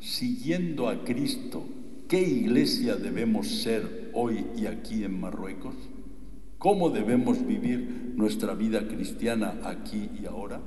Siguiendo 0.00 0.88
a 0.88 1.04
Cristo, 1.04 1.64
¿qué 2.08 2.20
iglesia 2.22 2.96
debemos 2.96 3.48
ser 3.48 4.10
hoy 4.14 4.46
y 4.56 4.66
aquí 4.66 5.04
en 5.04 5.20
Marruecos? 5.20 5.74
¿Cómo 6.58 6.90
debemos 6.90 7.46
vivir 7.46 8.12
nuestra 8.16 8.54
vida 8.54 8.86
cristiana 8.86 9.60
aquí 9.64 10.10
y 10.20 10.26
ahora? 10.26 10.60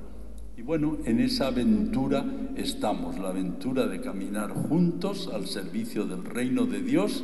Y 0.55 0.61
bueno, 0.61 0.97
en 1.05 1.19
esa 1.19 1.47
aventura 1.47 2.25
estamos, 2.55 3.17
la 3.17 3.29
aventura 3.29 3.87
de 3.87 4.01
caminar 4.01 4.51
juntos 4.51 5.29
al 5.33 5.47
servicio 5.47 6.05
del 6.05 6.25
reino 6.25 6.65
de 6.65 6.81
Dios 6.81 7.23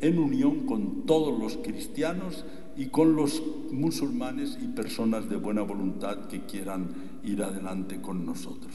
en 0.00 0.18
unión 0.18 0.66
con 0.66 1.06
todos 1.06 1.38
los 1.38 1.56
cristianos 1.58 2.44
y 2.76 2.86
con 2.86 3.16
los 3.16 3.42
musulmanes 3.70 4.58
y 4.60 4.68
personas 4.68 5.28
de 5.28 5.36
buena 5.36 5.62
voluntad 5.62 6.26
que 6.28 6.44
quieran 6.44 7.20
ir 7.22 7.42
adelante 7.42 8.00
con 8.00 8.26
nosotros. 8.26 8.74